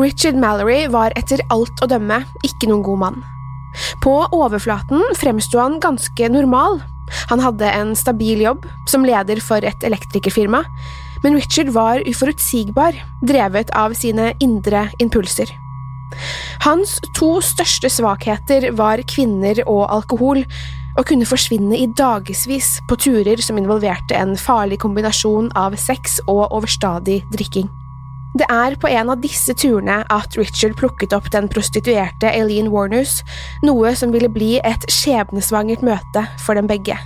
Richard 0.00 0.38
Mallory 0.40 0.86
var 0.88 1.12
etter 1.20 1.42
alt 1.52 1.82
å 1.84 1.88
dømme 1.90 2.22
ikke 2.46 2.70
noen 2.70 2.84
god 2.86 3.00
mann. 3.02 3.22
På 4.04 4.22
overflaten 4.32 5.02
fremsto 5.20 5.60
han 5.60 5.78
ganske 5.82 6.28
normal. 6.32 6.80
Han 7.28 7.42
hadde 7.44 7.68
en 7.68 7.92
stabil 7.96 8.40
jobb 8.44 8.64
som 8.88 9.04
leder 9.04 9.40
for 9.44 9.64
et 9.64 9.84
elektrikerfirma, 9.84 10.62
men 11.22 11.36
Richard 11.36 11.72
var 11.74 12.02
uforutsigbar, 12.08 12.96
drevet 13.22 13.72
av 13.76 13.94
sine 13.98 14.32
indre 14.40 14.88
impulser. 15.02 15.52
Hans 16.64 16.98
to 17.16 17.34
største 17.44 17.88
svakheter 17.92 18.70
var 18.76 19.02
kvinner 19.08 19.62
og 19.66 19.86
alkohol, 19.92 20.44
og 20.92 21.06
kunne 21.08 21.28
forsvinne 21.28 21.78
i 21.78 21.88
dagevis 21.96 22.74
på 22.88 22.98
turer 23.00 23.40
som 23.40 23.56
involverte 23.60 24.16
en 24.18 24.34
farlig 24.36 24.82
kombinasjon 24.82 25.48
av 25.56 25.78
sex 25.80 26.18
og 26.26 26.50
overstadig 26.50 27.22
drikking. 27.32 27.70
Det 28.32 28.46
er 28.48 28.78
på 28.80 28.88
en 28.88 29.10
av 29.12 29.20
disse 29.20 29.52
turene 29.60 29.98
at 30.12 30.36
Richard 30.40 30.78
plukket 30.78 31.12
opp 31.12 31.28
den 31.34 31.50
prostituerte 31.52 32.30
Eileen 32.32 32.70
Warners, 32.72 33.18
noe 33.66 33.92
som 33.98 34.14
ville 34.14 34.30
bli 34.32 34.54
et 34.64 34.86
skjebnesvangert 34.88 35.84
møte 35.84 36.24
for 36.40 36.56
dem 36.56 36.70
begge. 36.70 36.96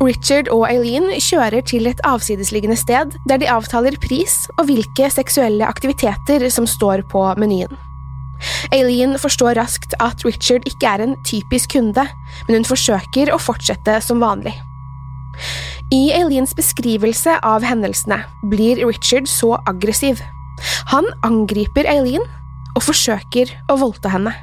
Richard 0.00 0.48
og 0.48 0.64
Eileen 0.70 1.10
kjører 1.20 1.60
til 1.68 1.90
et 1.90 2.00
avsidesliggende 2.08 2.78
sted 2.80 3.18
der 3.28 3.42
de 3.42 3.50
avtaler 3.52 3.98
pris 4.00 4.46
og 4.56 4.70
hvilke 4.70 5.10
seksuelle 5.12 5.68
aktiviteter 5.68 6.46
som 6.48 6.64
står 6.64 7.04
på 7.12 7.26
menyen. 7.36 7.76
Eileen 8.72 9.18
forstår 9.20 9.58
raskt 9.60 9.92
at 10.00 10.24
Richard 10.24 10.64
ikke 10.64 10.88
er 10.88 11.04
en 11.04 11.16
typisk 11.28 11.76
kunde, 11.76 12.06
men 12.48 12.56
hun 12.56 12.68
forsøker 12.68 13.28
å 13.28 13.42
fortsette 13.42 14.00
som 14.00 14.24
vanlig. 14.24 14.56
I 15.92 16.06
Eileens 16.16 16.56
beskrivelse 16.56 17.36
av 17.44 17.64
hendelsene 17.66 18.22
blir 18.48 18.80
Richard 18.86 19.28
så 19.28 19.58
aggressiv. 19.68 20.22
Han 20.92 21.08
angriper 21.26 21.88
Eileen 21.90 22.24
og 22.76 22.84
forsøker 22.86 23.52
å 23.70 23.78
voldta 23.80 24.12
henne. 24.12 24.34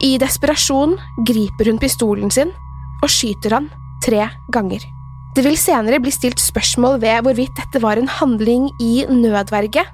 I 0.00 0.16
desperasjon 0.20 0.96
griper 1.28 1.68
hun 1.68 1.80
pistolen 1.80 2.32
sin 2.32 2.52
og 3.00 3.12
skyter 3.12 3.56
han 3.56 3.68
tre 4.04 4.26
ganger. 4.52 4.82
Det 5.36 5.44
vil 5.46 5.58
senere 5.60 6.00
bli 6.02 6.10
stilt 6.10 6.40
spørsmål 6.42 6.98
ved 7.04 7.22
hvorvidt 7.24 7.54
dette 7.58 7.82
var 7.84 8.00
en 8.00 8.10
handling 8.10 8.66
i 8.82 9.04
nødverge, 9.06 9.84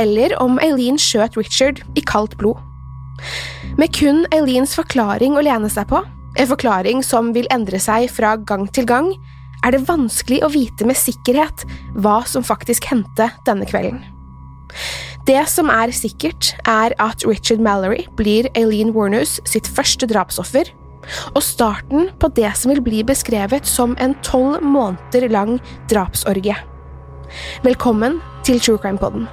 eller 0.00 0.34
om 0.42 0.58
Eileen 0.62 0.98
skjøt 0.98 1.38
Richard 1.38 1.84
i 1.94 2.02
kaldt 2.02 2.34
blod. 2.40 2.58
Med 3.78 3.92
kun 3.94 4.24
Eileens 4.34 4.74
forklaring 4.74 5.36
å 5.38 5.44
lene 5.46 5.70
seg 5.70 5.86
på, 5.92 6.02
en 6.38 6.50
forklaring 6.50 7.04
som 7.06 7.30
vil 7.36 7.48
endre 7.54 7.78
seg 7.82 8.10
fra 8.10 8.34
gang 8.36 8.66
til 8.74 8.88
gang, 8.88 9.12
er 9.62 9.76
det 9.76 9.84
vanskelig 9.86 10.40
å 10.42 10.50
vite 10.50 10.86
med 10.88 10.98
sikkerhet 10.98 11.66
hva 12.00 12.22
som 12.26 12.46
faktisk 12.46 12.88
hendte 12.90 13.28
denne 13.46 13.68
kvelden. 13.68 14.00
Det 15.28 15.40
som 15.52 15.68
er 15.68 15.90
sikkert, 15.92 16.54
er 16.64 16.94
at 17.02 17.24
Richard 17.28 17.60
Mallory 17.60 18.06
blir 18.16 18.48
Aileen 18.56 18.94
Warners 18.96 19.36
sitt 19.44 19.68
første 19.68 20.08
drapsoffer, 20.08 20.70
og 21.34 21.42
starten 21.44 22.08
på 22.20 22.30
det 22.36 22.48
som 22.56 22.72
vil 22.72 22.80
bli 22.84 23.02
beskrevet 23.04 23.68
som 23.68 23.96
en 24.00 24.16
tolv 24.24 24.64
måneder 24.64 25.28
lang 25.28 25.58
drapsorgie. 25.92 26.56
Velkommen 27.64 28.20
til 28.44 28.60
True 28.60 28.80
Crime 28.80 28.98
Podden. 28.98 29.28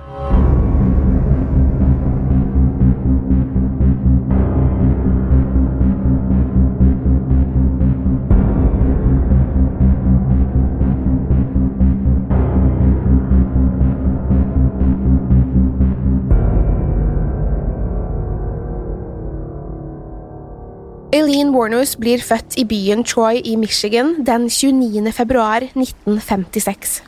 Eileen 21.17 21.50
Warners 21.50 21.95
blir 21.97 22.22
født 22.22 22.59
i 22.61 22.63
byen 22.67 23.00
Troy 23.07 23.39
i 23.41 23.55
Michigan 23.57 24.11
den 24.28 24.44
29. 24.53 25.09
februar 25.16 25.63
1956. 25.66 27.00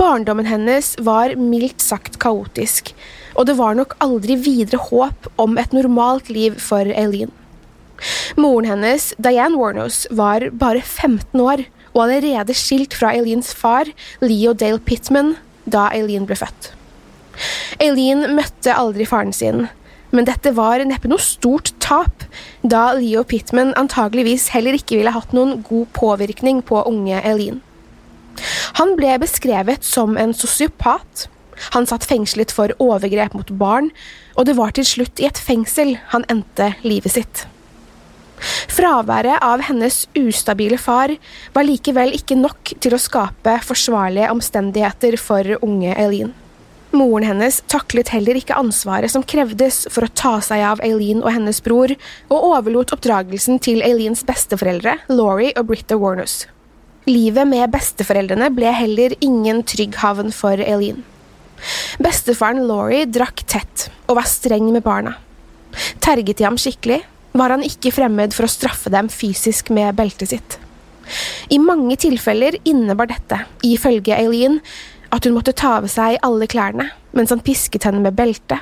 Barndommen 0.00 0.48
hennes 0.50 0.88
var 1.06 1.36
mildt 1.38 1.84
sagt 1.84 2.16
kaotisk, 2.18 2.90
og 3.38 3.46
det 3.46 3.54
var 3.60 3.76
nok 3.78 3.94
aldri 4.02 4.34
videre 4.40 4.80
håp 4.88 5.28
om 5.44 5.54
et 5.62 5.76
normalt 5.76 6.32
liv 6.32 6.58
for 6.58 6.90
Eileen. 6.90 7.30
Moren 8.40 8.66
hennes, 8.72 9.12
Diane 9.22 9.60
Warners, 9.60 10.08
var 10.10 10.48
bare 10.50 10.82
15 10.82 11.38
år 11.38 11.62
og 11.92 12.02
allerede 12.08 12.56
skilt 12.58 12.98
fra 12.98 13.12
Eileens 13.14 13.52
far, 13.54 13.92
Leo 14.24 14.56
Dale 14.58 14.82
Pittman, 14.82 15.36
da 15.70 15.86
Eileen 15.94 16.26
ble 16.26 16.40
født. 16.40 16.72
Eileen 17.78 18.26
møtte 18.34 18.74
aldri 18.74 19.06
faren 19.06 19.30
sin, 19.36 19.68
men 20.14 20.26
dette 20.28 20.54
var 20.54 20.82
neppe 20.86 21.10
noe 21.10 21.22
stort 21.22 21.72
tap, 21.82 22.24
da 22.62 22.92
Leo 22.96 23.24
Pittman 23.26 23.74
antageligvis 23.78 24.48
heller 24.54 24.78
ikke 24.78 25.00
ville 25.00 25.14
hatt 25.14 25.34
noen 25.36 25.60
god 25.66 25.90
påvirkning 25.96 26.62
på 26.66 26.82
unge 26.88 27.20
Eileen. 27.20 27.60
Han 28.80 28.94
ble 28.98 29.16
beskrevet 29.22 29.86
som 29.86 30.18
en 30.18 30.34
sosiopat. 30.34 31.28
Han 31.74 31.86
satt 31.86 32.06
fengslet 32.08 32.50
for 32.54 32.74
overgrep 32.82 33.34
mot 33.36 33.50
barn, 33.58 33.90
og 34.34 34.48
det 34.48 34.56
var 34.58 34.74
til 34.74 34.86
slutt 34.86 35.22
i 35.22 35.28
et 35.28 35.38
fengsel 35.38 35.96
han 36.10 36.26
endte 36.32 36.72
livet 36.86 37.14
sitt. 37.14 37.44
Fraværet 38.74 39.38
av 39.46 39.62
hennes 39.68 40.04
ustabile 40.18 40.78
far 40.82 41.14
var 41.54 41.66
likevel 41.66 42.12
ikke 42.16 42.36
nok 42.36 42.74
til 42.82 42.96
å 42.96 43.00
skape 43.00 43.56
forsvarlige 43.64 44.32
omstendigheter 44.34 45.16
for 45.20 45.54
unge 45.62 45.94
Eileen. 45.94 46.34
Moren 46.94 47.26
hennes 47.26 47.60
taklet 47.70 48.12
heller 48.14 48.38
ikke 48.38 48.56
ansvaret 48.58 49.10
som 49.10 49.24
krevdes 49.26 49.84
for 49.90 50.06
å 50.06 50.12
ta 50.14 50.36
seg 50.44 50.62
av 50.62 50.82
Aileen 50.84 51.24
og 51.24 51.32
hennes 51.34 51.58
bror, 51.64 51.94
og 52.30 52.46
overlot 52.54 52.94
oppdragelsen 52.94 53.58
til 53.62 53.82
Aileens 53.82 54.22
besteforeldre, 54.26 55.00
Laurie 55.10 55.54
og 55.58 55.68
Britta 55.72 55.98
Warnus. 55.98 56.44
Livet 57.10 57.50
med 57.50 57.72
besteforeldrene 57.74 58.48
ble 58.54 58.70
heller 58.72 59.16
ingen 59.24 59.64
trygg 59.66 59.98
havn 60.00 60.30
for 60.32 60.60
Aileen. 60.62 61.02
Bestefaren 62.02 62.64
Laurie 62.68 63.08
drakk 63.10 63.42
tett 63.50 63.88
og 64.06 64.18
var 64.20 64.28
streng 64.30 64.70
med 64.72 64.84
barna. 64.86 65.16
Terget 66.04 66.38
de 66.38 66.46
ham 66.46 66.58
skikkelig, 66.60 67.02
var 67.34 67.50
han 67.50 67.66
ikke 67.66 67.92
fremmed 67.94 68.34
for 68.36 68.46
å 68.46 68.52
straffe 68.52 68.92
dem 68.94 69.10
fysisk 69.10 69.72
med 69.74 69.96
beltet 69.98 70.30
sitt. 70.30 70.58
I 71.52 71.58
mange 71.60 71.98
tilfeller 72.00 72.56
innebar 72.64 73.10
dette, 73.10 73.42
ifølge 73.66 74.14
Eileen, 74.16 74.60
at 75.14 75.24
hun 75.26 75.36
måtte 75.38 75.54
ta 75.56 75.78
av 75.78 75.88
seg 75.90 76.18
alle 76.26 76.50
klærne 76.50 76.90
mens 77.14 77.30
han 77.30 77.42
pisket 77.46 77.86
henne 77.86 78.02
med 78.02 78.16
belte, 78.18 78.58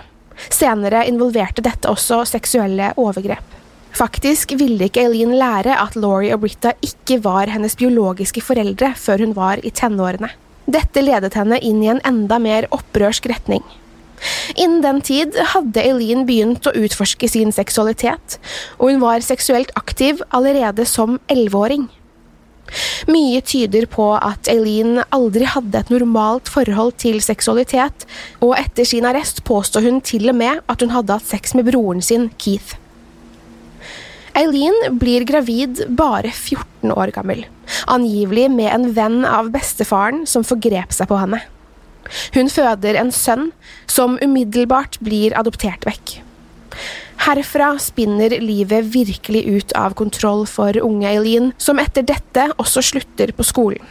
Senere 0.50 1.04
involverte 1.08 1.64
dette 1.64 1.90
også 1.90 2.22
seksuelle 2.28 2.92
overgrep. 3.00 3.58
Faktisk 3.92 4.54
ville 4.56 4.88
ikke 4.88 5.04
Eileen 5.04 5.34
lære 5.36 5.74
at 5.76 5.96
Laurie 6.00 6.32
og 6.32 6.46
Britta 6.46 6.72
ikke 6.84 7.18
var 7.24 7.50
hennes 7.52 7.76
biologiske 7.76 8.40
foreldre 8.44 8.94
før 8.96 9.26
hun 9.26 9.36
var 9.36 9.60
i 9.60 9.70
tenårene. 9.70 10.30
Dette 10.64 11.02
ledet 11.02 11.34
henne 11.36 11.58
inn 11.60 11.82
i 11.84 11.90
en 11.92 12.00
enda 12.08 12.38
mer 12.40 12.68
opprørsk 12.72 13.28
retning. 13.28 13.64
Innen 14.54 14.80
den 14.84 15.00
tid 15.04 15.36
hadde 15.52 15.82
Eileen 15.82 16.22
begynt 16.28 16.68
å 16.68 16.74
utforske 16.78 17.28
sin 17.28 17.50
seksualitet, 17.52 18.38
og 18.78 18.92
hun 18.92 19.02
var 19.02 19.24
seksuelt 19.26 19.74
aktiv 19.76 20.22
allerede 20.30 20.86
som 20.88 21.18
elleveåring. 21.32 21.88
Mye 23.10 23.40
tyder 23.44 23.86
på 23.90 24.08
at 24.16 24.48
Eileen 24.50 25.02
aldri 25.12 25.48
hadde 25.48 25.82
et 25.82 25.90
normalt 25.92 26.50
forhold 26.52 26.96
til 27.02 27.20
seksualitet, 27.24 28.06
og 28.40 28.54
etter 28.58 28.88
sin 28.88 29.08
arrest 29.08 29.42
påstår 29.48 29.88
hun 29.88 30.00
til 30.04 30.30
og 30.32 30.38
med 30.38 30.62
at 30.70 30.84
hun 30.84 30.94
hadde 30.94 31.18
hatt 31.18 31.28
sex 31.28 31.56
med 31.58 31.68
broren 31.70 32.02
sin, 32.04 32.30
Keith. 32.38 32.78
Eileen 34.38 34.96
blir 34.96 35.26
gravid 35.28 35.82
bare 35.92 36.30
14 36.32 36.92
år 36.96 37.12
gammel, 37.12 37.44
angivelig 37.92 38.48
med 38.52 38.70
en 38.72 38.86
venn 38.96 39.18
av 39.28 39.50
bestefaren 39.52 40.24
som 40.28 40.46
forgrep 40.46 40.94
seg 40.96 41.10
på 41.10 41.18
henne. 41.20 41.42
Hun 42.34 42.48
føder 42.52 42.96
en 42.98 43.12
sønn, 43.14 43.50
som 43.86 44.16
umiddelbart 44.24 44.98
blir 45.04 45.36
adoptert 45.38 45.84
vekk. 45.88 46.16
Herfra 47.22 47.76
spinner 47.78 48.32
livet 48.42 48.88
virkelig 48.90 49.44
ut 49.46 49.72
av 49.78 49.94
kontroll 49.94 50.42
for 50.50 50.74
unge 50.82 51.06
Eileen, 51.06 51.52
som 51.54 51.78
etter 51.78 52.02
dette 52.02 52.48
også 52.58 52.82
slutter 52.82 53.30
på 53.36 53.46
skolen. 53.46 53.84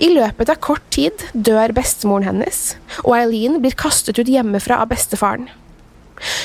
I 0.00 0.08
løpet 0.14 0.48
av 0.48 0.56
kort 0.64 0.86
tid 0.94 1.26
dør 1.34 1.74
bestemoren 1.76 2.30
hennes, 2.30 2.62
og 3.04 3.18
Eileen 3.18 3.60
blir 3.60 3.76
kastet 3.76 4.16
ut 4.16 4.32
hjemmefra 4.32 4.80
av 4.80 4.88
bestefaren. 4.94 5.50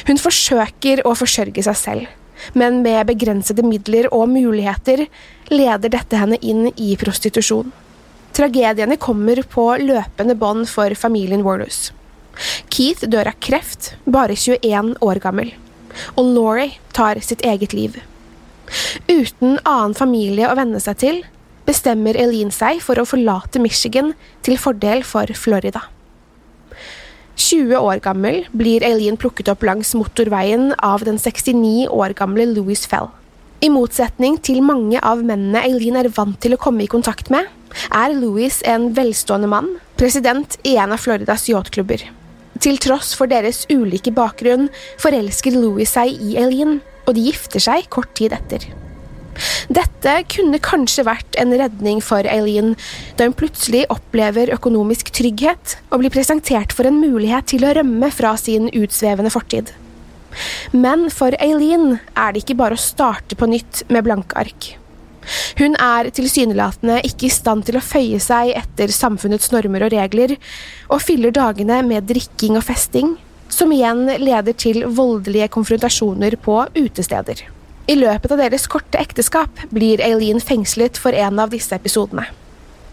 Hun 0.10 0.20
forsøker 0.20 1.06
å 1.08 1.16
forsørge 1.16 1.64
seg 1.64 1.80
selv, 1.80 2.12
men 2.52 2.82
med 2.84 3.08
begrensede 3.08 3.64
midler 3.64 4.10
og 4.12 4.28
muligheter 4.36 5.06
leder 5.56 5.94
dette 5.96 6.20
henne 6.20 6.40
inn 6.44 6.68
i 6.76 6.98
prostitusjon. 7.00 7.72
Tragediene 8.36 9.00
kommer 9.00 9.40
på 9.48 9.70
løpende 9.80 10.36
bånd 10.36 10.68
for 10.68 10.92
familien 11.00 11.48
Warnus. 11.48 11.94
Keith 12.74 13.06
dør 13.08 13.30
av 13.32 13.40
kreft, 13.44 13.94
bare 14.06 14.36
21 14.36 14.96
år 15.06 15.22
gammel, 15.24 15.54
og 16.16 16.34
Laurie 16.36 16.76
tar 16.96 17.22
sitt 17.24 17.44
eget 17.46 17.76
liv. 17.76 17.98
Uten 19.08 19.60
annen 19.64 19.96
familie 19.98 20.50
å 20.50 20.58
venne 20.58 20.82
seg 20.84 21.00
til, 21.02 21.24
bestemmer 21.66 22.18
Eileen 22.20 22.52
seg 22.54 22.82
for 22.84 23.00
å 23.00 23.08
forlate 23.08 23.62
Michigan 23.62 24.14
til 24.46 24.60
fordel 24.62 25.06
for 25.08 25.30
Florida. 25.38 25.88
20 27.36 27.76
år 27.76 28.00
gammel 28.04 28.46
blir 28.56 28.84
Eileen 28.88 29.18
plukket 29.20 29.50
opp 29.52 29.66
langs 29.68 29.92
motorveien 29.98 30.72
av 30.80 31.04
den 31.08 31.20
69 31.20 31.90
år 31.92 32.16
gamle 32.16 32.48
Louis 32.54 32.86
Fell. 32.88 33.10
I 33.64 33.72
motsetning 33.72 34.38
til 34.44 34.62
mange 34.64 35.00
av 35.04 35.24
mennene 35.26 35.64
Eileen 35.66 36.00
er 36.00 36.12
vant 36.16 36.38
til 36.44 36.56
å 36.56 36.62
komme 36.62 36.86
i 36.86 36.92
kontakt 36.92 37.32
med, 37.34 37.48
er 37.92 38.16
Louis 38.16 38.62
en 38.68 38.92
velstående 38.96 39.50
mann, 39.52 39.74
president 40.00 40.58
i 40.64 40.78
en 40.80 40.96
av 40.96 41.02
Floridas 41.04 41.48
yachtklubber. 41.52 42.06
Til 42.64 42.80
tross 42.82 43.14
for 43.18 43.30
deres 43.32 43.66
ulike 43.72 44.14
bakgrunn 44.16 44.70
forelsker 45.02 45.58
Louis 45.58 45.92
seg 45.92 46.16
i 46.16 46.38
Eileen, 46.40 46.80
og 47.06 47.18
de 47.18 47.28
gifter 47.28 47.62
seg 47.62 47.90
kort 47.94 48.14
tid 48.18 48.34
etter. 48.36 48.64
Dette 49.68 50.14
kunne 50.32 50.62
kanskje 50.64 51.04
vært 51.08 51.38
en 51.42 51.52
redning 51.60 52.00
for 52.04 52.28
Eileen, 52.30 52.76
da 53.20 53.28
hun 53.28 53.36
plutselig 53.36 53.84
opplever 53.92 54.54
økonomisk 54.56 55.12
trygghet 55.16 55.78
og 55.90 56.04
blir 56.04 56.14
presentert 56.14 56.76
for 56.76 56.88
en 56.88 57.02
mulighet 57.02 57.50
til 57.52 57.68
å 57.68 57.74
rømme 57.76 58.12
fra 58.16 58.36
sin 58.40 58.70
utsvevende 58.72 59.34
fortid. 59.34 59.74
Men 60.76 61.10
for 61.14 61.36
Eileen 61.40 62.00
er 62.16 62.34
det 62.34 62.44
ikke 62.44 62.60
bare 62.60 62.80
å 62.80 62.82
starte 62.82 63.38
på 63.40 63.50
nytt 63.52 63.86
med 63.92 64.08
blanke 64.08 64.40
ark. 64.40 64.76
Hun 65.60 65.78
er 65.82 66.10
tilsynelatende 66.16 67.02
ikke 67.08 67.30
i 67.30 67.34
stand 67.34 67.66
til 67.68 67.80
å 67.80 67.84
føye 67.84 68.20
seg 68.24 68.54
etter 68.58 68.94
samfunnets 68.94 69.52
normer 69.54 69.88
og 69.88 69.96
regler, 69.96 70.36
og 70.90 71.04
fyller 71.04 71.34
dagene 71.36 71.82
med 71.88 72.08
drikking 72.10 72.60
og 72.60 72.66
festing, 72.68 73.16
som 73.50 73.72
igjen 73.72 74.08
leder 74.22 74.56
til 74.58 74.84
voldelige 74.98 75.50
konfrontasjoner 75.54 76.38
på 76.42 76.64
utesteder. 76.76 77.46
I 77.86 78.00
løpet 78.00 78.32
av 78.34 78.42
deres 78.42 78.66
korte 78.72 78.98
ekteskap 78.98 79.62
blir 79.70 80.02
Eileen 80.02 80.42
fengslet 80.42 80.98
for 80.98 81.14
en 81.14 81.44
av 81.44 81.54
disse 81.54 81.76
episodene. 81.78 82.26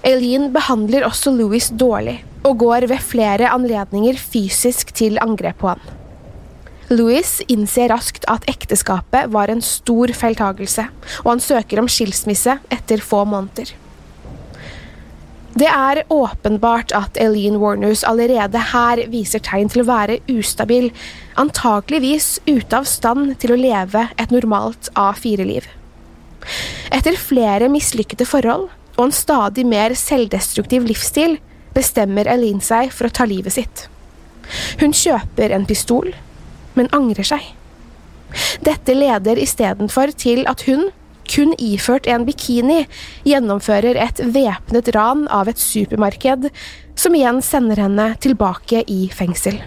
Eileen 0.04 0.50
behandler 0.52 1.06
også 1.06 1.32
Louis 1.32 1.70
dårlig, 1.70 2.18
og 2.42 2.58
går 2.60 2.88
ved 2.90 3.00
flere 3.06 3.48
anledninger 3.54 4.18
fysisk 4.18 4.90
til 4.98 5.20
angrep 5.22 5.62
på 5.62 5.72
han. 5.72 6.01
Louis 6.92 7.38
innser 7.48 7.88
raskt 7.92 8.26
at 8.30 8.44
ekteskapet 8.50 9.30
var 9.32 9.50
en 9.52 9.62
stor 9.64 10.12
feiltagelse, 10.16 10.88
og 11.24 11.30
han 11.30 11.42
søker 11.42 11.80
om 11.80 11.88
skilsmisse 11.90 12.58
etter 12.72 13.02
få 13.04 13.24
måneder. 13.28 13.72
Det 15.52 15.68
er 15.68 16.00
åpenbart 16.08 16.94
at 16.96 17.18
Eileen 17.20 17.58
Warners 17.60 18.04
allerede 18.08 18.60
her 18.72 19.02
viser 19.12 19.42
tegn 19.44 19.68
til 19.72 19.82
å 19.82 19.88
være 19.90 20.18
ustabil, 20.32 20.88
antakeligvis 21.36 22.38
ute 22.48 22.78
av 22.78 22.88
stand 22.88 23.34
til 23.42 23.52
å 23.52 23.60
leve 23.60 24.06
et 24.16 24.32
normalt 24.32 24.88
A4-liv. 24.96 25.68
Etter 26.92 27.20
flere 27.20 27.68
mislykkede 27.72 28.26
forhold 28.28 28.70
og 28.96 29.04
en 29.04 29.14
stadig 29.14 29.64
mer 29.68 29.94
selvdestruktiv 29.96 30.88
livsstil 30.88 31.38
bestemmer 31.76 32.28
Eileen 32.32 32.60
seg 32.64 32.92
for 32.92 33.08
å 33.08 33.14
ta 33.14 33.28
livet 33.28 33.56
sitt. 33.56 33.86
Hun 34.80 34.96
kjøper 34.96 35.52
en 35.54 35.68
pistol, 35.68 36.12
men 36.78 36.90
angrer 36.96 37.26
seg. 37.34 37.52
Dette 38.64 38.96
leder 38.96 39.40
istedenfor 39.40 40.14
til 40.16 40.46
at 40.48 40.64
hun 40.68 40.88
kun 41.32 41.52
iført 41.60 42.08
en 42.10 42.26
bikini, 42.26 42.82
gjennomfører 43.28 43.98
et 44.00 44.20
væpnet 44.34 44.90
ran 44.96 45.26
av 45.32 45.48
et 45.48 45.60
supermarked, 45.60 46.48
som 46.98 47.14
igjen 47.16 47.40
sender 47.44 47.80
henne 47.80 48.12
tilbake 48.20 48.82
i 48.90 49.06
fengsel. 49.14 49.60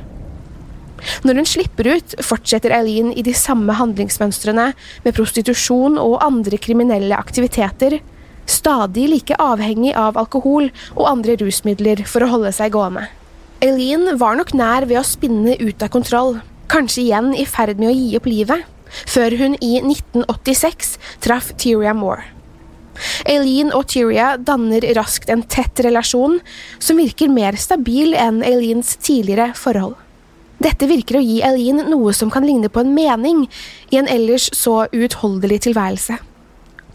Når 1.25 1.39
hun 1.39 1.47
slipper 1.49 1.89
ut, 1.97 2.15
fortsetter 2.23 2.73
Eileen 2.73 3.11
i 3.13 3.23
de 3.25 3.33
samme 3.37 3.75
handlingsmønstrene 3.77 4.71
med 5.05 5.15
prostitusjon 5.17 5.99
og 6.01 6.21
andre 6.25 6.59
kriminelle 6.61 7.17
aktiviteter, 7.17 7.99
stadig 8.49 9.07
like 9.09 9.37
avhengig 9.41 9.93
av 9.97 10.17
alkohol 10.21 10.69
og 10.95 11.05
andre 11.09 11.37
rusmidler 11.41 12.03
for 12.09 12.25
å 12.25 12.31
holde 12.35 12.53
seg 12.55 12.73
gående. 12.75 13.07
Eileen 13.63 14.17
var 14.21 14.37
nok 14.37 14.53
nær 14.57 14.85
ved 14.89 14.99
å 15.01 15.07
spinne 15.07 15.55
ut 15.61 15.81
av 15.81 15.91
kontroll, 15.93 16.37
kanskje 16.71 17.03
igjen 17.05 17.33
i 17.35 17.45
ferd 17.49 17.81
med 17.81 17.91
å 17.91 17.95
gi 17.95 18.15
opp 18.19 18.29
livet 18.29 18.71
før 19.09 19.35
hun 19.39 19.57
i 19.59 19.75
1986 19.81 20.95
traff 21.25 21.51
Tyria 21.59 21.93
Moore. 21.97 22.23
Aileen 23.27 23.73
og 23.75 23.89
Tyria 23.91 24.35
danner 24.39 24.85
raskt 24.95 25.29
en 25.31 25.43
tett 25.51 25.81
relasjon 25.83 26.39
som 26.79 26.99
virker 27.01 27.31
mer 27.31 27.57
stabil 27.59 28.15
enn 28.15 28.41
Aileens 28.45 28.95
tidligere 29.03 29.51
forhold. 29.59 29.97
Dette 30.63 30.87
virker 30.87 31.19
å 31.19 31.23
gi 31.23 31.41
Aileen 31.43 31.83
noe 31.91 32.13
som 32.15 32.31
kan 32.31 32.45
ligne 32.47 32.71
på 32.71 32.85
en 32.85 32.93
mening 32.95 33.43
i 33.91 33.99
en 33.99 34.07
ellers 34.07 34.47
så 34.55 34.85
uutholdelig 34.93 35.65
tilværelse. 35.67 36.21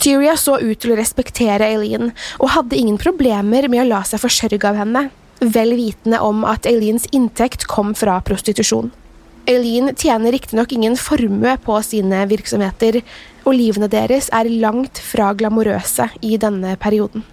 Tyria 0.00 0.32
så 0.40 0.56
ut 0.62 0.80
til 0.80 0.94
å 0.94 0.96
respektere 0.96 1.66
Aileen, 1.68 2.14
og 2.40 2.54
hadde 2.54 2.78
ingen 2.78 2.96
problemer 3.00 3.68
med 3.68 3.82
å 3.82 3.90
la 3.90 4.00
seg 4.08 4.22
forsørge 4.22 4.64
av 4.64 4.80
henne, 4.80 5.10
vel 5.40 5.74
vitende 5.76 6.22
om 6.24 6.40
at 6.48 6.64
Aileens 6.68 7.04
inntekt 7.12 7.66
kom 7.68 7.92
fra 7.96 8.16
prostitusjon. 8.24 8.88
Eileen 9.50 9.90
tjener 9.98 10.30
riktignok 10.30 10.72
ingen 10.72 10.94
formue 10.96 11.56
på 11.64 11.78
sine 11.82 12.22
virksomheter, 12.30 13.00
og 13.42 13.56
livene 13.56 13.88
deres 13.90 14.28
er 14.36 14.50
langt 14.62 15.00
fra 15.02 15.32
glamorøse 15.34 16.06
i 16.22 16.36
denne 16.38 16.76
perioden. 16.78 17.24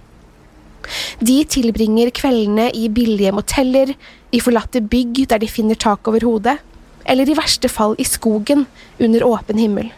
De 1.20 1.36
tilbringer 1.46 2.10
kveldene 2.16 2.72
i 2.74 2.88
billige 2.90 3.36
moteller, 3.36 3.94
i 4.34 4.42
forlatte 4.42 4.82
bygg 4.82 5.28
der 5.30 5.44
de 5.44 5.52
finner 5.52 5.78
tak 5.78 6.08
over 6.10 6.26
hodet, 6.26 6.58
eller 7.06 7.30
i 7.30 7.38
verste 7.38 7.70
fall 7.70 7.94
i 8.02 8.08
skogen 8.08 8.66
under 9.00 9.26
åpen 9.28 9.62
himmel. 9.62 9.92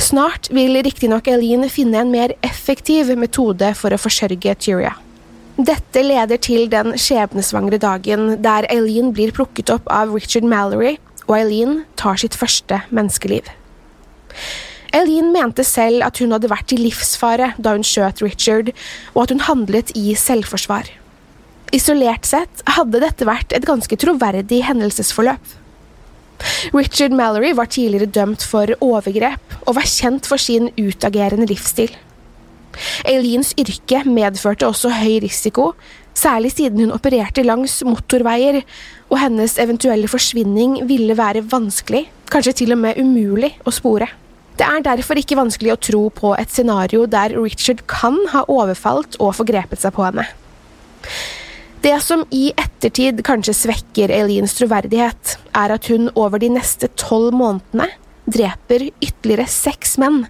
Snart 0.00 0.48
vil 0.54 0.80
riktignok 0.84 1.28
Eileen 1.28 1.68
finne 1.72 2.00
en 2.00 2.12
mer 2.12 2.34
effektiv 2.44 3.12
metode 3.18 3.74
for 3.76 3.92
å 3.92 4.00
forsørge 4.00 4.56
Tyria. 4.60 4.96
Dette 5.54 6.02
leder 6.02 6.40
til 6.42 6.66
den 6.66 6.96
skjebnesvangre 6.98 7.78
dagen 7.78 8.40
der 8.42 8.66
Eileen 8.74 9.12
blir 9.14 9.30
plukket 9.30 9.70
opp 9.70 9.86
av 9.86 10.10
Richard 10.10 10.46
Mallory, 10.50 10.96
og 11.28 11.36
Eileen 11.36 11.84
tar 11.94 12.18
sitt 12.18 12.34
første 12.34 12.80
menneskeliv. 12.90 13.46
Eileen 14.94 15.30
mente 15.34 15.62
selv 15.66 16.02
at 16.06 16.18
hun 16.18 16.34
hadde 16.34 16.50
vært 16.50 16.74
i 16.74 16.78
livsfare 16.80 17.52
da 17.54 17.74
hun 17.76 17.86
skjøt 17.86 18.22
Richard, 18.24 18.72
og 19.14 19.24
at 19.24 19.34
hun 19.34 19.44
handlet 19.46 19.92
i 19.94 20.16
selvforsvar. 20.18 20.90
Isolert 21.74 22.26
sett 22.26 22.64
hadde 22.74 23.02
dette 23.02 23.26
vært 23.26 23.54
et 23.54 23.66
ganske 23.66 23.98
troverdig 23.98 24.58
hendelsesforløp. 24.66 25.54
Richard 26.74 27.14
Mallory 27.14 27.52
var 27.54 27.70
tidligere 27.70 28.10
dømt 28.10 28.42
for 28.42 28.74
overgrep 28.82 29.54
og 29.68 29.78
var 29.78 29.86
kjent 29.86 30.26
for 30.26 30.42
sin 30.42 30.72
utagerende 30.74 31.46
livsstil. 31.46 31.94
Aileen's 33.08 33.52
yrke 33.60 34.02
medførte 34.08 34.68
også 34.68 34.92
høy 35.00 35.20
risiko, 35.24 35.72
særlig 36.14 36.54
siden 36.54 36.84
hun 36.84 36.94
opererte 36.94 37.44
langs 37.44 37.80
motorveier, 37.86 38.62
og 39.10 39.20
hennes 39.22 39.56
eventuelle 39.62 40.10
forsvinning 40.10 40.80
ville 40.88 41.16
være 41.18 41.44
vanskelig, 41.50 42.06
kanskje 42.32 42.58
til 42.62 42.76
og 42.76 42.82
med 42.84 43.00
umulig, 43.00 43.54
å 43.66 43.74
spore. 43.74 44.10
Det 44.54 44.66
er 44.66 44.84
derfor 44.86 45.18
ikke 45.18 45.38
vanskelig 45.38 45.72
å 45.74 45.80
tro 45.82 46.02
på 46.14 46.34
et 46.38 46.52
scenario 46.54 47.08
der 47.10 47.34
Richard 47.34 47.82
kan 47.90 48.20
ha 48.30 48.44
overfalt 48.46 49.18
og 49.18 49.34
forgrepet 49.40 49.82
seg 49.82 49.96
på 49.96 50.04
henne. 50.06 50.28
Det 51.84 51.96
som 52.00 52.22
i 52.32 52.46
ettertid 52.56 53.18
kanskje 53.26 53.52
svekker 53.58 54.12
Aileen's 54.14 54.54
troverdighet, 54.56 55.34
er 55.52 55.74
at 55.74 55.90
hun 55.90 56.06
over 56.14 56.40
de 56.40 56.48
neste 56.54 56.88
tolv 56.96 57.34
månedene 57.36 57.90
dreper 58.30 58.86
ytterligere 59.04 59.44
seks 59.50 59.98
menn, 60.00 60.22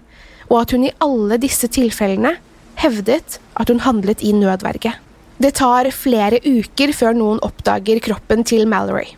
og 0.49 0.61
at 0.61 0.75
hun 0.75 0.85
i 0.87 0.93
alle 1.03 1.39
disse 1.41 1.69
tilfellene 1.71 2.35
hevdet 2.81 3.39
at 3.55 3.71
hun 3.71 3.83
handlet 3.85 4.23
i 4.23 4.33
nødverge. 4.35 4.93
Det 5.41 5.53
tar 5.59 5.89
flere 5.91 6.39
uker 6.45 6.93
før 6.95 7.15
noen 7.17 7.41
oppdager 7.43 7.99
kroppen 8.03 8.45
til 8.47 8.67
Mallory. 8.71 9.15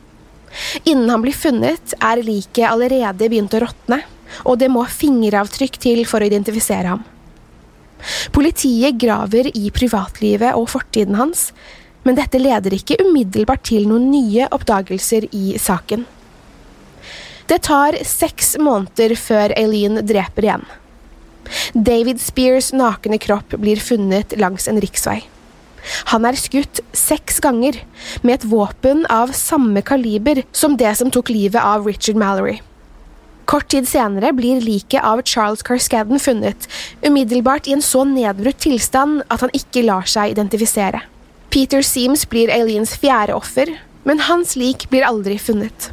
Innen 0.85 1.09
han 1.11 1.21
blir 1.21 1.35
funnet, 1.37 1.93
er 2.01 2.23
liket 2.25 2.65
allerede 2.69 3.27
begynt 3.29 3.53
å 3.53 3.61
råtne, 3.67 4.01
og 4.47 4.57
det 4.61 4.71
må 4.73 4.85
fingeravtrykk 4.89 5.77
til 5.81 6.03
for 6.09 6.23
å 6.23 6.29
identifisere 6.29 6.95
ham. 6.95 7.03
Politiet 8.33 8.97
graver 9.01 9.49
i 9.57 9.69
privatlivet 9.73 10.57
og 10.57 10.69
fortiden 10.69 11.17
hans, 11.17 11.51
men 12.05 12.17
dette 12.17 12.39
leder 12.39 12.73
ikke 12.77 12.99
umiddelbart 13.03 13.65
til 13.67 13.87
noen 13.89 14.09
nye 14.13 14.47
oppdagelser 14.53 15.27
i 15.35 15.57
saken. 15.61 16.05
Det 17.47 17.61
tar 17.67 17.95
seks 18.03 18.55
måneder 18.59 19.15
før 19.19 19.53
Eileen 19.55 20.01
dreper 20.07 20.47
igjen. 20.47 20.65
David 21.73 22.21
Spears 22.23 22.71
nakne 22.75 23.19
kropp 23.21 23.57
blir 23.57 23.81
funnet 23.81 24.35
langs 24.39 24.67
en 24.67 24.79
riksvei. 24.83 25.21
Han 26.11 26.25
er 26.27 26.37
skutt 26.39 26.81
seks 26.95 27.39
ganger, 27.43 27.79
med 28.21 28.39
et 28.39 28.47
våpen 28.49 29.05
av 29.11 29.31
samme 29.37 29.83
kaliber 29.85 30.43
som 30.51 30.75
det 30.79 30.93
som 30.99 31.11
tok 31.13 31.31
livet 31.31 31.61
av 31.63 31.87
Richard 31.87 32.19
Mallory. 32.19 32.59
Kort 33.47 33.69
tid 33.71 33.87
senere 33.87 34.33
blir 34.35 34.59
liket 34.59 35.05
av 35.07 35.21
Charles 35.23 35.63
Carscadden 35.63 36.19
funnet, 36.19 36.67
umiddelbart 37.05 37.69
i 37.69 37.77
en 37.77 37.83
så 37.85 38.03
nedbrutt 38.03 38.59
tilstand 38.65 39.21
at 39.31 39.45
han 39.45 39.53
ikke 39.55 39.85
lar 39.87 40.09
seg 40.09 40.33
identifisere. 40.33 40.99
Peter 41.53 41.85
Seams 41.85 42.25
blir 42.27 42.51
Aileens 42.51 42.97
fjerde 42.99 43.37
offer, 43.37 43.71
men 44.03 44.19
hans 44.27 44.57
lik 44.59 44.89
blir 44.91 45.07
aldri 45.07 45.39
funnet. 45.39 45.91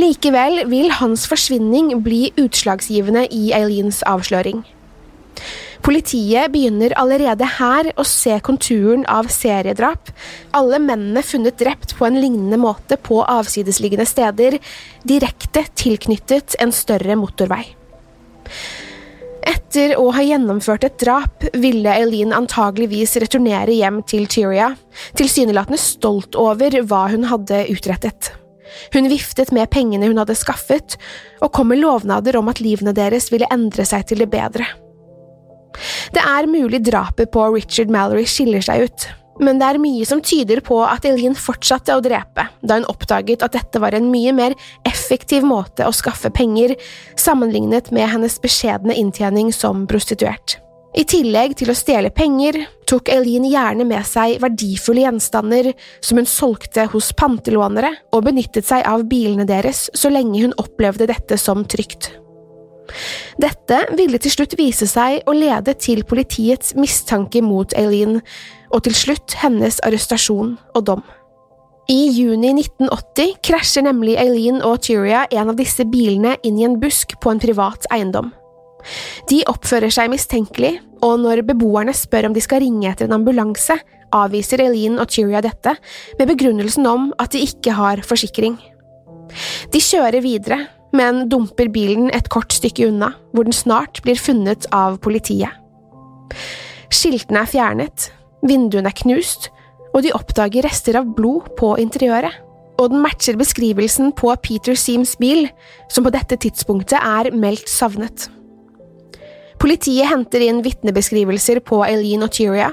Likevel 0.00 0.64
vil 0.70 0.92
hans 1.00 1.26
forsvinning 1.30 1.92
bli 2.04 2.28
utslagsgivende 2.40 3.26
i 3.32 3.50
Eileens 3.56 4.02
avsløring. 4.08 4.64
Politiet 5.84 6.48
begynner 6.54 6.94
allerede 6.96 7.44
her 7.58 7.90
å 8.00 8.04
se 8.08 8.38
konturen 8.46 9.02
av 9.10 9.28
seriedrap, 9.32 10.08
alle 10.56 10.78
mennene 10.80 11.20
funnet 11.26 11.58
drept 11.60 11.92
på 11.98 12.06
en 12.08 12.16
lignende 12.16 12.56
måte 12.60 12.96
på 12.96 13.18
avsidesliggende 13.20 14.06
steder, 14.08 14.56
direkte 15.04 15.66
tilknyttet 15.76 16.56
en 16.64 16.72
større 16.72 17.18
motorvei. 17.20 17.66
Etter 19.44 19.92
å 20.00 20.06
ha 20.16 20.22
gjennomført 20.24 20.86
et 20.88 20.96
drap 21.02 21.44
ville 21.52 21.92
Eileen 21.92 22.32
antageligvis 22.32 23.18
returnere 23.20 23.74
hjem 23.76 24.00
til 24.08 24.24
Tyria, 24.30 24.70
tilsynelatende 25.20 25.82
stolt 25.82 26.38
over 26.40 26.80
hva 26.88 27.02
hun 27.12 27.28
hadde 27.28 27.66
utrettet. 27.74 28.32
Hun 28.94 29.10
viftet 29.12 29.52
med 29.54 29.70
pengene 29.72 30.08
hun 30.10 30.20
hadde 30.22 30.36
skaffet, 30.38 30.96
og 31.42 31.52
kom 31.54 31.72
med 31.72 31.82
lovnader 31.82 32.38
om 32.40 32.48
at 32.52 32.62
livene 32.64 32.94
deres 32.96 33.30
ville 33.32 33.48
endre 33.54 33.86
seg 33.88 34.08
til 34.10 34.24
det 34.24 34.30
bedre. 34.32 34.66
Det 36.14 36.22
er 36.22 36.46
mulig 36.46 36.84
drapet 36.86 37.32
på 37.34 37.48
Richard 37.54 37.90
Mallory 37.90 38.26
skiller 38.30 38.62
seg 38.62 38.86
ut, 38.86 39.06
men 39.42 39.58
det 39.58 39.66
er 39.66 39.82
mye 39.82 40.06
som 40.06 40.20
tyder 40.22 40.60
på 40.64 40.78
at 40.86 41.06
Eileen 41.08 41.34
fortsatte 41.34 41.96
å 41.96 42.02
drepe 42.04 42.46
da 42.62 42.78
hun 42.78 42.86
oppdaget 42.90 43.42
at 43.42 43.56
dette 43.56 43.80
var 43.82 43.96
en 43.96 44.10
mye 44.12 44.34
mer 44.36 44.54
effektiv 44.86 45.46
måte 45.46 45.86
å 45.88 45.94
skaffe 45.94 46.30
penger 46.34 46.76
sammenlignet 47.18 47.90
med 47.94 48.12
hennes 48.12 48.38
beskjedne 48.42 48.94
inntjening 49.00 49.50
som 49.54 49.88
prostituert. 49.90 50.60
I 50.94 51.02
tillegg 51.10 51.56
til 51.58 51.72
å 51.72 51.74
stjele 51.74 52.12
penger 52.14 52.60
tok 52.86 53.08
Eileen 53.10 53.48
gjerne 53.50 53.82
med 53.88 54.06
seg 54.06 54.36
verdifulle 54.42 55.02
gjenstander 55.02 55.72
som 55.98 56.20
hun 56.20 56.28
solgte 56.30 56.84
hos 56.92 57.08
pantelånere, 57.18 57.90
og 58.14 58.28
benyttet 58.28 58.68
seg 58.68 58.84
av 58.86 59.02
bilene 59.10 59.46
deres 59.48 59.88
så 59.98 60.12
lenge 60.12 60.44
hun 60.44 60.54
opplevde 60.62 61.08
dette 61.10 61.38
som 61.40 61.64
trygt. 61.66 62.12
Dette 63.40 63.80
ville 63.98 64.20
til 64.22 64.36
slutt 64.36 64.54
vise 64.60 64.86
seg 64.86 65.24
å 65.26 65.34
lede 65.34 65.74
til 65.80 66.04
politiets 66.06 66.76
mistanke 66.78 67.42
mot 67.42 67.74
Eileen, 67.74 68.20
og 68.70 68.86
til 68.86 68.94
slutt 68.94 69.34
hennes 69.42 69.80
arrestasjon 69.82 70.54
og 70.76 70.86
dom. 70.86 71.02
I 71.90 72.06
juni 72.14 72.54
1980 72.54 73.34
krasjer 73.44 73.84
nemlig 73.88 74.14
Eileen 74.20 74.62
og 74.64 74.78
Tyria 74.86 75.26
en 75.34 75.50
av 75.50 75.58
disse 75.58 75.84
bilene 75.90 76.38
inn 76.46 76.62
i 76.62 76.68
en 76.68 76.78
busk 76.80 77.18
på 77.20 77.34
en 77.34 77.42
privat 77.42 77.90
eiendom. 77.92 78.30
De 79.30 79.42
oppfører 79.50 79.92
seg 79.94 80.10
mistenkelig, 80.12 80.76
og 81.04 81.18
når 81.24 81.44
beboerne 81.48 81.94
spør 81.96 82.28
om 82.28 82.36
de 82.36 82.42
skal 82.44 82.62
ringe 82.64 82.88
etter 82.90 83.08
en 83.08 83.18
ambulanse, 83.18 83.76
avviser 84.14 84.62
Eileen 84.64 85.00
og 85.02 85.10
Tyria 85.10 85.42
dette, 85.44 85.74
med 86.18 86.30
begrunnelsen 86.30 86.86
om 86.88 87.10
at 87.20 87.34
de 87.34 87.42
ikke 87.44 87.74
har 87.76 88.04
forsikring. 88.06 88.56
De 89.72 89.80
kjører 89.82 90.22
videre, 90.24 90.60
men 90.94 91.24
dumper 91.30 91.70
bilen 91.74 92.10
et 92.14 92.28
kort 92.30 92.54
stykke 92.54 92.88
unna, 92.90 93.10
hvor 93.34 93.46
den 93.46 93.56
snart 93.56 94.00
blir 94.04 94.20
funnet 94.20 94.68
av 94.74 95.00
politiet. 95.02 95.50
Skiltene 96.94 97.42
er 97.42 97.50
fjernet, 97.50 98.08
vinduene 98.46 98.92
er 98.92 99.00
knust, 99.02 99.50
og 99.94 100.04
de 100.04 100.14
oppdager 100.14 100.66
rester 100.66 100.98
av 100.98 101.10
blod 101.16 101.50
på 101.58 101.74
interiøret. 101.82 102.40
Og 102.82 102.90
den 102.90 103.02
matcher 103.04 103.36
beskrivelsen 103.38 104.10
på 104.18 104.32
Peter 104.42 104.74
Seams 104.78 105.14
bil, 105.20 105.46
som 105.90 106.06
på 106.06 106.10
dette 106.14 106.38
tidspunktet 106.42 106.98
er 106.98 107.30
meldt 107.30 107.70
savnet. 107.70 108.26
Politiet 109.64 110.10
henter 110.10 110.42
inn 110.44 110.58
vitnebeskrivelser 110.60 111.62
på 111.64 111.78
Eileen 111.86 112.20
og 112.26 112.34
Tyria, 112.36 112.66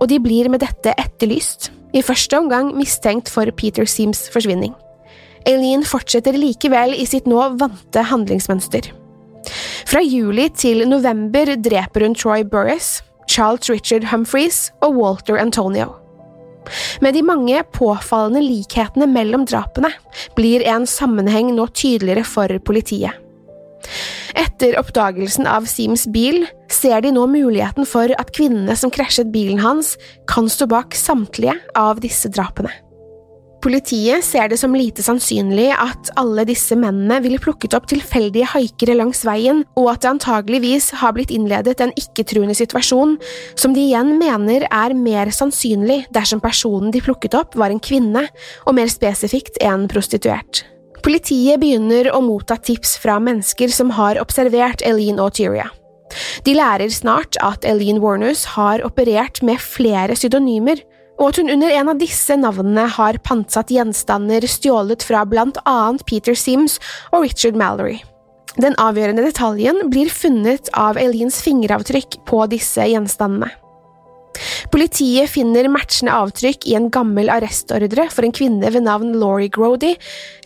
og 0.00 0.08
de 0.08 0.16
blir 0.16 0.48
med 0.48 0.62
dette 0.62 0.94
etterlyst, 0.96 1.68
i 1.92 2.00
første 2.00 2.38
omgang 2.40 2.70
mistenkt 2.72 3.28
for 3.28 3.52
Peter 3.52 3.84
Seams 3.84 4.22
forsvinning. 4.32 4.72
Eileen 5.44 5.84
fortsetter 5.84 6.38
likevel 6.40 6.96
i 6.96 7.04
sitt 7.04 7.28
nå 7.28 7.42
vante 7.60 8.06
handlingsmønster. 8.08 8.88
Fra 9.92 10.00
juli 10.00 10.48
til 10.56 10.86
november 10.88 11.52
dreper 11.52 12.06
hun 12.06 12.16
Troy 12.16 12.48
Burris, 12.48 13.02
Charles 13.28 13.68
Richard 13.68 14.08
Humphreys 14.08 14.70
og 14.80 14.96
Walter 14.96 15.36
Antonio. 15.36 15.98
Med 17.04 17.12
de 17.12 17.26
mange 17.28 17.60
påfallende 17.76 18.40
likhetene 18.40 19.04
mellom 19.04 19.44
drapene 19.44 19.92
blir 20.36 20.64
en 20.64 20.88
sammenheng 20.88 21.52
nå 21.52 21.68
tydeligere 21.76 22.24
for 22.24 22.56
politiet. 22.64 23.27
Etter 24.38 24.76
oppdagelsen 24.80 25.48
av 25.50 25.68
Seams 25.70 26.06
bil 26.14 26.44
ser 26.72 27.02
de 27.04 27.12
nå 27.14 27.24
muligheten 27.30 27.88
for 27.88 28.12
at 28.20 28.34
kvinnene 28.36 28.76
som 28.78 28.92
krasjet 28.94 29.32
bilen 29.34 29.62
hans, 29.62 29.96
kan 30.30 30.50
stå 30.50 30.68
bak 30.70 30.96
samtlige 30.98 31.56
av 31.78 32.02
disse 32.04 32.30
drapene. 32.32 32.72
Politiet 33.58 34.22
ser 34.22 34.46
det 34.52 34.60
som 34.60 34.74
lite 34.76 35.02
sannsynlig 35.02 35.72
at 35.74 36.12
alle 36.20 36.44
disse 36.46 36.76
mennene 36.78 37.18
ville 37.24 37.40
plukket 37.42 37.74
opp 37.74 37.88
tilfeldige 37.90 38.46
haikere 38.52 38.94
langs 39.00 39.24
veien, 39.26 39.64
og 39.74 39.90
at 39.90 40.04
det 40.04 40.12
antageligvis 40.12 40.92
har 41.00 41.16
blitt 41.16 41.34
innledet 41.34 41.80
en 41.82 41.94
ikke-truende 41.98 42.54
situasjon, 42.54 43.16
som 43.58 43.74
de 43.74 43.88
igjen 43.88 44.14
mener 44.20 44.68
er 44.70 44.94
mer 44.94 45.34
sannsynlig 45.34 46.04
dersom 46.14 46.42
personen 46.44 46.94
de 46.94 47.02
plukket 47.02 47.34
opp 47.38 47.58
var 47.58 47.74
en 47.74 47.82
kvinne, 47.82 48.28
og 48.62 48.78
mer 48.78 48.94
spesifikt 48.94 49.58
en 49.66 49.90
prostituert. 49.90 50.62
Politiet 51.04 51.60
begynner 51.62 52.10
å 52.12 52.20
motta 52.24 52.56
tips 52.58 52.96
fra 53.02 53.18
mennesker 53.22 53.70
som 53.72 53.92
har 53.96 54.18
observert 54.22 54.82
Eileen 54.86 55.20
og 55.22 55.36
Tyria. 55.38 55.68
De 56.44 56.54
lærer 56.56 56.90
snart 56.92 57.36
at 57.44 57.66
Eileen 57.68 58.00
Warners 58.02 58.44
har 58.56 58.82
operert 58.86 59.42
med 59.44 59.60
flere 59.62 60.16
pseudonymer, 60.16 60.80
og 61.18 61.32
at 61.32 61.40
hun 61.40 61.50
under 61.50 61.72
en 61.74 61.90
av 61.90 61.98
disse 62.00 62.34
navnene 62.38 62.86
har 62.94 63.18
pantsatt 63.26 63.72
gjenstander 63.74 64.46
stjålet 64.46 65.02
fra 65.04 65.24
blant 65.26 65.58
annet 65.66 66.04
Peter 66.06 66.36
Sims 66.38 66.78
og 67.10 67.26
Richard 67.26 67.58
Mallory. 67.58 67.98
Den 68.58 68.74
avgjørende 68.80 69.26
detaljen 69.26 69.84
blir 69.90 70.10
funnet 70.10 70.70
av 70.78 70.98
Eileens 70.98 71.42
fingeravtrykk 71.44 72.20
på 72.26 72.44
disse 72.50 72.86
gjenstandene. 72.90 73.50
Politiet 74.72 75.30
finner 75.32 75.68
matchende 75.72 76.14
avtrykk 76.14 76.68
i 76.68 76.76
en 76.78 76.88
gammel 76.94 77.30
arrestordre 77.32 78.08
for 78.12 78.26
en 78.26 78.34
kvinne 78.34 78.72
ved 78.74 78.84
navn 78.86 79.14
Laurie 79.18 79.52
Grody, 79.52 79.94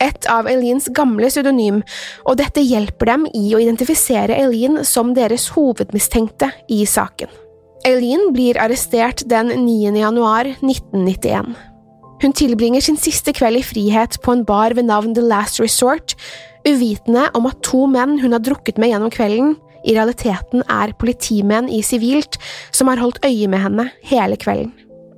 et 0.03 0.29
av 0.31 0.49
Eileens 0.51 0.89
gamle 0.95 1.29
pseudonym, 1.31 1.81
og 2.27 2.39
dette 2.41 2.63
hjelper 2.63 3.13
dem 3.13 3.27
i 3.33 3.53
å 3.53 3.61
identifisere 3.63 4.37
Eileen 4.39 4.81
som 4.87 5.13
deres 5.17 5.49
hovedmistenkte 5.55 6.51
i 6.71 6.83
saken. 6.89 7.31
Eileen 7.83 8.29
blir 8.31 8.57
arrestert 8.63 9.25
den 9.27 9.51
9. 9.65 9.91
januar 9.99 10.47
1991. 10.61 11.53
Hun 12.23 12.31
tilbringer 12.31 12.83
sin 12.83 12.95
siste 12.95 13.33
kveld 13.35 13.59
i 13.59 13.65
frihet 13.67 14.15
på 14.23 14.31
en 14.31 14.45
bar 14.47 14.71
ved 14.77 14.87
navn 14.87 15.11
The 15.15 15.25
Last 15.25 15.59
Resort, 15.59 16.15
uvitende 16.63 17.25
om 17.35 17.49
at 17.49 17.59
to 17.67 17.83
menn 17.91 18.15
hun 18.21 18.31
har 18.31 18.43
drukket 18.43 18.79
med 18.79 18.93
gjennom 18.93 19.11
kvelden, 19.11 19.57
i 19.83 19.95
realiteten 19.97 20.63
er 20.71 20.95
politimenn 20.99 21.69
i 21.71 21.83
sivilt 21.85 22.39
som 22.71 22.91
har 22.91 23.01
holdt 23.03 23.23
øye 23.25 23.49
med 23.51 23.63
henne 23.65 23.89
hele 24.09 24.39
kvelden. 24.39 24.73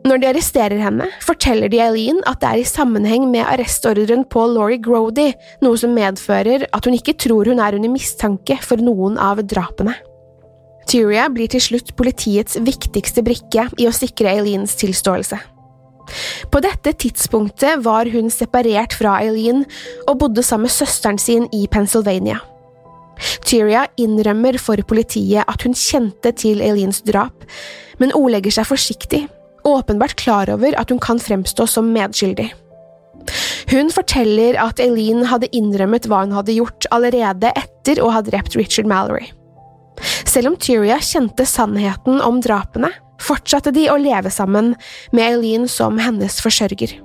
Når 0.06 0.20
de 0.22 0.28
arresterer 0.30 0.78
henne, 0.78 1.08
forteller 1.26 1.72
de 1.72 1.80
Eileen 1.82 2.20
at 2.30 2.38
det 2.44 2.50
er 2.50 2.62
i 2.62 2.68
sammenheng 2.70 3.24
med 3.32 3.42
arrestordren 3.42 4.22
på 4.30 4.44
Laurie 4.52 4.78
Grody, 4.78 5.32
noe 5.66 5.80
som 5.82 5.96
medfører 5.98 6.68
at 6.70 6.86
hun 6.86 6.94
ikke 6.94 7.16
tror 7.26 7.50
hun 7.50 7.62
er 7.64 7.78
under 7.78 7.90
mistanke 7.90 8.60
for 8.62 8.78
noen 8.78 9.18
av 9.18 9.42
drapene. 9.50 9.96
Tyria 10.86 11.26
blir 11.34 11.50
til 11.50 11.64
slutt 11.64 11.96
politiets 11.98 12.60
viktigste 12.62 13.26
brikke 13.26 13.66
i 13.82 13.90
å 13.90 13.96
sikre 13.98 14.36
Eileens 14.36 14.78
tilståelse. 14.78 15.42
På 16.54 16.62
dette 16.62 16.94
tidspunktet 17.02 17.82
var 17.82 18.06
hun 18.14 18.30
separert 18.30 18.94
fra 18.94 19.18
Eileen 19.24 19.64
og 20.06 20.20
bodde 20.22 20.46
sammen 20.46 20.70
med 20.70 20.76
søsteren 20.76 21.18
sin 21.18 21.50
i 21.50 21.66
Pennsylvania. 21.66 22.38
Tyria 23.46 23.86
innrømmer 24.02 24.60
for 24.62 24.80
politiet 24.88 25.48
at 25.48 25.66
hun 25.66 25.78
kjente 25.78 26.34
til 26.36 26.62
Eileens 26.64 27.02
drap, 27.08 27.48
men 28.02 28.14
ordlegger 28.18 28.58
seg 28.60 28.70
forsiktig 28.70 29.26
åpenbart 29.66 30.16
klar 30.16 30.50
over 30.54 30.76
at 30.78 30.92
hun 30.94 31.02
kan 31.02 31.20
fremstå 31.20 31.68
som 31.70 31.90
medskyldig. 31.94 32.52
Hun 33.72 33.90
forteller 33.94 34.58
at 34.62 34.80
Eileen 34.84 35.26
hadde 35.32 35.50
innrømmet 35.56 36.06
hva 36.10 36.22
hun 36.26 36.36
hadde 36.36 36.54
gjort 36.54 36.86
allerede 36.94 37.50
etter 37.58 38.02
å 38.04 38.12
ha 38.14 38.22
drept 38.26 38.58
Richard 38.60 38.90
Mallory. 38.90 39.32
Selv 40.28 40.52
om 40.52 40.60
Tyria 40.62 41.00
kjente 41.02 41.48
sannheten 41.50 42.22
om 42.22 42.42
drapene, 42.44 42.92
fortsatte 43.24 43.74
de 43.74 43.88
å 43.90 43.98
leve 43.98 44.30
sammen 44.34 44.74
med 45.16 45.26
Eileen 45.26 45.70
som 45.72 45.98
hennes 46.02 46.38
forsørger. 46.44 47.00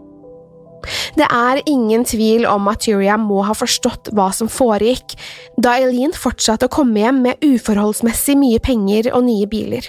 Det 1.18 1.26
er 1.26 1.62
ingen 1.68 2.04
tvil 2.08 2.46
om 2.48 2.68
at 2.70 2.84
Tyria 2.86 3.16
må 3.20 3.42
ha 3.46 3.56
forstått 3.56 4.12
hva 4.16 4.30
som 4.34 4.50
foregikk, 4.50 5.16
da 5.60 5.76
Eileen 5.78 6.14
fortsatte 6.16 6.68
å 6.68 6.72
komme 6.72 7.02
hjem 7.02 7.20
med 7.26 7.44
uforholdsmessig 7.44 8.38
mye 8.40 8.62
penger 8.64 9.10
og 9.14 9.26
nye 9.28 9.48
biler. 9.50 9.86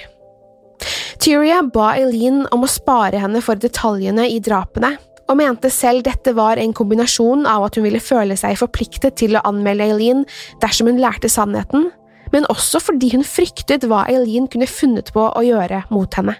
Tyria 1.21 1.61
ba 1.61 1.93
Eileen 1.99 2.43
om 2.51 2.65
å 2.65 2.69
spare 2.71 3.21
henne 3.21 3.43
for 3.45 3.59
detaljene 3.61 4.25
i 4.31 4.39
drapene, 4.43 4.95
og 5.29 5.37
mente 5.39 5.69
selv 5.71 6.03
dette 6.03 6.33
var 6.35 6.59
en 6.59 6.73
kombinasjon 6.75 7.45
av 7.47 7.67
at 7.67 7.77
hun 7.77 7.85
ville 7.85 8.03
føle 8.03 8.35
seg 8.39 8.57
forpliktet 8.59 9.15
til 9.21 9.37
å 9.37 9.45
anmelde 9.47 9.87
Eileen 9.87 10.25
dersom 10.63 10.89
hun 10.91 10.99
lærte 10.99 11.31
sannheten, 11.31 11.91
men 12.33 12.47
også 12.51 12.81
fordi 12.83 13.13
hun 13.13 13.27
fryktet 13.27 13.85
hva 13.87 14.05
Eileen 14.11 14.49
kunne 14.51 14.67
funnet 14.67 15.11
på 15.15 15.27
å 15.29 15.43
gjøre 15.45 15.85
mot 15.93 16.19
henne. 16.19 16.35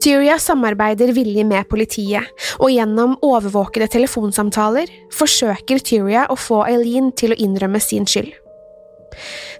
Tyria 0.00 0.38
samarbeider 0.40 1.12
villig 1.12 1.44
med 1.44 1.68
politiet, 1.68 2.24
og 2.56 2.72
gjennom 2.72 3.18
overvåkede 3.26 3.90
telefonsamtaler 3.92 4.88
forsøker 5.12 5.82
Tyria 5.84 6.24
å 6.32 6.38
få 6.40 6.62
Eileen 6.70 7.10
til 7.12 7.34
å 7.34 7.40
innrømme 7.40 7.82
sin 7.84 8.08
skyld. 8.08 8.32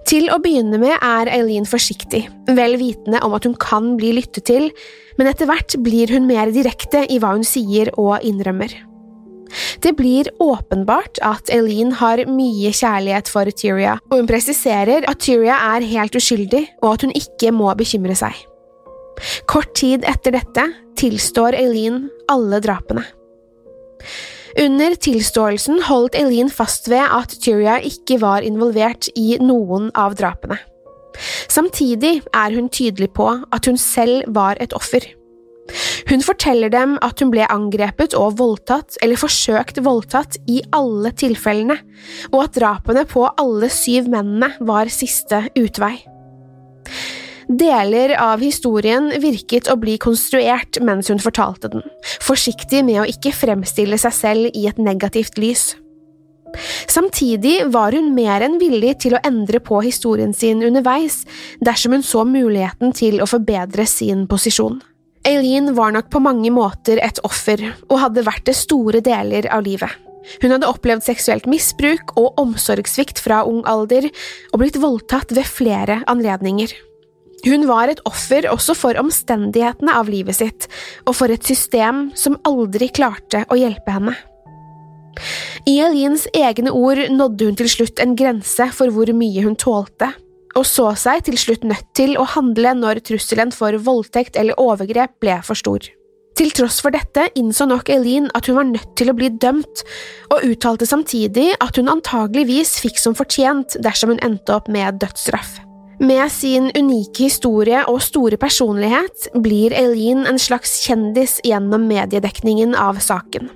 Til 0.09 0.31
å 0.33 0.39
begynne 0.41 0.79
med 0.81 0.95
er 0.97 1.29
Eileen 1.35 1.67
forsiktig, 1.69 2.23
vel 2.49 2.79
vitende 2.81 3.21
om 3.27 3.35
at 3.37 3.45
hun 3.45 3.57
kan 3.61 3.95
bli 4.01 4.15
lyttet 4.17 4.47
til, 4.49 4.71
men 5.19 5.29
etter 5.29 5.51
hvert 5.51 5.77
blir 5.85 6.13
hun 6.15 6.29
mer 6.31 6.53
direkte 6.55 7.05
i 7.11 7.19
hva 7.21 7.35
hun 7.35 7.45
sier 7.45 7.93
og 8.01 8.25
innrømmer. 8.25 8.73
Det 9.83 9.93
blir 9.99 10.31
åpenbart 10.41 11.19
at 11.27 11.51
Eileen 11.53 11.93
har 11.99 12.23
mye 12.31 12.71
kjærlighet 12.73 13.29
for 13.29 13.51
Tyria, 13.51 13.99
og 14.09 14.23
hun 14.23 14.31
presiserer 14.31 15.05
at 15.11 15.21
Tyria 15.21 15.59
er 15.75 15.89
helt 15.91 16.17
uskyldig 16.17 16.65
og 16.81 16.95
at 16.95 17.05
hun 17.05 17.19
ikke 17.19 17.53
må 17.53 17.75
bekymre 17.77 18.17
seg. 18.17 18.47
Kort 19.51 19.75
tid 19.79 20.05
etter 20.09 20.35
dette 20.37 20.67
tilstår 21.01 21.57
Eileen 21.59 22.09
alle 22.31 22.61
drapene. 22.65 23.05
Under 24.59 24.97
tilståelsen 24.99 25.85
holdt 25.87 26.17
Eileen 26.19 26.51
fast 26.51 26.89
ved 26.91 27.05
at 27.05 27.37
Tyria 27.43 27.79
ikke 27.87 28.19
var 28.23 28.43
involvert 28.47 29.11
i 29.19 29.37
noen 29.43 29.91
av 29.95 30.17
drapene. 30.19 30.59
Samtidig 31.51 32.21
er 32.35 32.55
hun 32.55 32.69
tydelig 32.73 33.11
på 33.15 33.29
at 33.31 33.67
hun 33.67 33.79
selv 33.79 34.27
var 34.35 34.59
et 34.63 34.75
offer. 34.77 35.05
Hun 36.11 36.25
forteller 36.27 36.73
dem 36.73 36.97
at 37.05 37.21
hun 37.23 37.31
ble 37.31 37.45
angrepet 37.47 38.17
og 38.19 38.39
voldtatt 38.41 38.99
eller 39.05 39.21
forsøkt 39.21 39.79
voldtatt 39.87 40.41
i 40.51 40.59
alle 40.75 41.13
tilfellene, 41.15 41.77
og 42.33 42.49
at 42.49 42.57
drapene 42.59 43.05
på 43.07 43.29
alle 43.39 43.71
syv 43.71 44.11
mennene 44.11 44.51
var 44.67 44.91
siste 44.91 45.45
utvei. 45.59 46.01
Deler 47.51 48.13
av 48.15 48.39
historien 48.45 49.09
virket 49.19 49.67
å 49.73 49.75
bli 49.81 49.97
konstruert 49.99 50.79
mens 50.87 51.09
hun 51.11 51.19
fortalte 51.19 51.67
den, 51.73 51.83
forsiktig 52.23 52.85
med 52.87 53.01
å 53.03 53.07
ikke 53.11 53.33
fremstille 53.35 53.97
seg 53.99 54.15
selv 54.15 54.55
i 54.55 54.69
et 54.71 54.79
negativt 54.79 55.41
lys. 55.41 55.73
Samtidig 56.91 57.65
var 57.75 57.95
hun 57.95 58.13
mer 58.15 58.45
enn 58.47 58.55
villig 58.63 58.97
til 59.03 59.17
å 59.17 59.23
endre 59.27 59.59
på 59.63 59.81
historien 59.83 60.31
sin 60.35 60.63
underveis 60.67 61.25
dersom 61.63 61.97
hun 61.97 62.07
så 62.07 62.23
muligheten 62.27 62.95
til 62.95 63.19
å 63.23 63.27
forbedre 63.31 63.87
sin 63.87 64.29
posisjon. 64.31 64.79
Eileen 65.27 65.73
var 65.75 65.91
nok 65.95 66.07
på 66.11 66.23
mange 66.23 66.53
måter 66.55 67.03
et 67.03 67.19
offer, 67.27 67.61
og 67.91 67.99
hadde 68.01 68.25
vært 68.27 68.47
det 68.47 68.55
store 68.57 69.03
deler 69.05 69.51
av 69.53 69.67
livet. 69.67 69.91
Hun 70.41 70.55
hadde 70.55 70.69
opplevd 70.71 71.03
seksuelt 71.03 71.49
misbruk 71.51 72.15
og 72.21 72.39
omsorgssvikt 72.41 73.19
fra 73.21 73.43
ung 73.49 73.65
alder, 73.69 74.07
og 74.53 74.63
blitt 74.63 74.79
voldtatt 74.81 75.35
ved 75.35 75.51
flere 75.51 76.01
anledninger. 76.11 76.73
Hun 77.47 77.65
var 77.69 77.89
et 77.89 78.03
offer 78.09 78.49
også 78.51 78.75
for 78.77 78.99
omstendighetene 79.01 79.95
av 79.97 80.11
livet 80.13 80.37
sitt, 80.37 80.67
og 81.09 81.17
for 81.17 81.33
et 81.33 81.47
system 81.47 82.11
som 82.19 82.39
aldri 82.49 82.91
klarte 82.93 83.47
å 83.49 83.59
hjelpe 83.59 83.95
henne. 83.95 84.17
I 85.69 85.77
Elins 85.85 86.27
egne 86.37 86.73
ord 86.73 87.01
nådde 87.13 87.49
hun 87.49 87.57
til 87.59 87.71
slutt 87.73 88.01
en 88.03 88.17
grense 88.17 88.71
for 88.77 88.93
hvor 88.95 89.11
mye 89.17 89.45
hun 89.45 89.57
tålte, 89.59 90.11
og 90.59 90.67
så 90.67 90.91
seg 90.99 91.25
til 91.29 91.39
slutt 91.39 91.65
nødt 91.69 91.89
til 91.97 92.17
å 92.19 92.27
handle 92.35 92.75
når 92.79 93.03
trusselen 93.07 93.53
for 93.55 93.77
voldtekt 93.87 94.37
eller 94.41 94.59
overgrep 94.61 95.17
ble 95.23 95.39
for 95.47 95.59
stor. 95.59 95.85
Til 96.41 96.53
tross 96.57 96.79
for 96.81 96.95
dette 96.95 97.27
innså 97.37 97.67
nok 97.69 97.91
Eileen 97.93 98.31
at 98.37 98.49
hun 98.49 98.57
var 98.57 98.69
nødt 98.71 98.95
til 98.97 99.11
å 99.13 99.17
bli 99.17 99.29
dømt, 99.43 99.83
og 100.33 100.47
uttalte 100.47 100.89
samtidig 100.89 101.51
at 101.61 101.77
hun 101.77 101.91
antageligvis 101.93 102.79
fikk 102.81 103.01
som 103.03 103.17
fortjent 103.19 103.77
dersom 103.85 104.15
hun 104.15 104.23
endte 104.25 104.57
opp 104.57 104.71
med 104.73 105.03
dødsstraff. 105.03 105.59
Med 106.01 106.33
sin 106.33 106.71
unike 106.73 107.27
historie 107.27 107.83
og 107.85 107.99
store 108.01 108.39
personlighet 108.41 109.27
blir 109.45 109.75
Eileen 109.77 110.23
en 110.25 110.39
slags 110.41 110.79
kjendis 110.87 111.35
gjennom 111.45 111.83
mediedekningen 111.91 112.73
av 112.73 113.03
saken. 113.05 113.51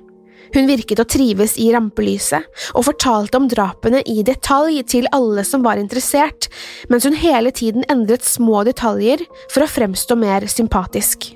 Hun 0.53 0.67
virket 0.69 1.01
å 1.01 1.07
trives 1.09 1.55
i 1.57 1.71
rampelyset, 1.73 2.45
og 2.77 2.85
fortalte 2.85 3.41
om 3.41 3.47
drapene 3.49 4.03
i 4.05 4.21
detalj 4.29 4.83
til 4.93 5.09
alle 5.17 5.41
som 5.49 5.65
var 5.65 5.81
interessert, 5.81 6.51
mens 6.93 7.07
hun 7.09 7.17
hele 7.17 7.49
tiden 7.49 7.87
endret 7.89 8.29
små 8.29 8.61
detaljer 8.69 9.25
for 9.49 9.65
å 9.65 9.71
fremstå 9.71 10.19
mer 10.21 10.45
sympatisk. 10.53 11.31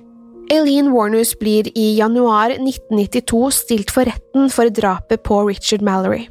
Eileen 0.53 0.90
Warners 0.92 1.33
blir 1.40 1.71
i 1.73 1.87
januar 1.97 2.53
1992 2.59 3.40
stilt 3.57 3.94
for 3.97 4.05
retten 4.09 4.53
for 4.53 4.68
drapet 4.68 5.25
på 5.25 5.40
Richard 5.49 5.81
Mallory. 5.88 6.27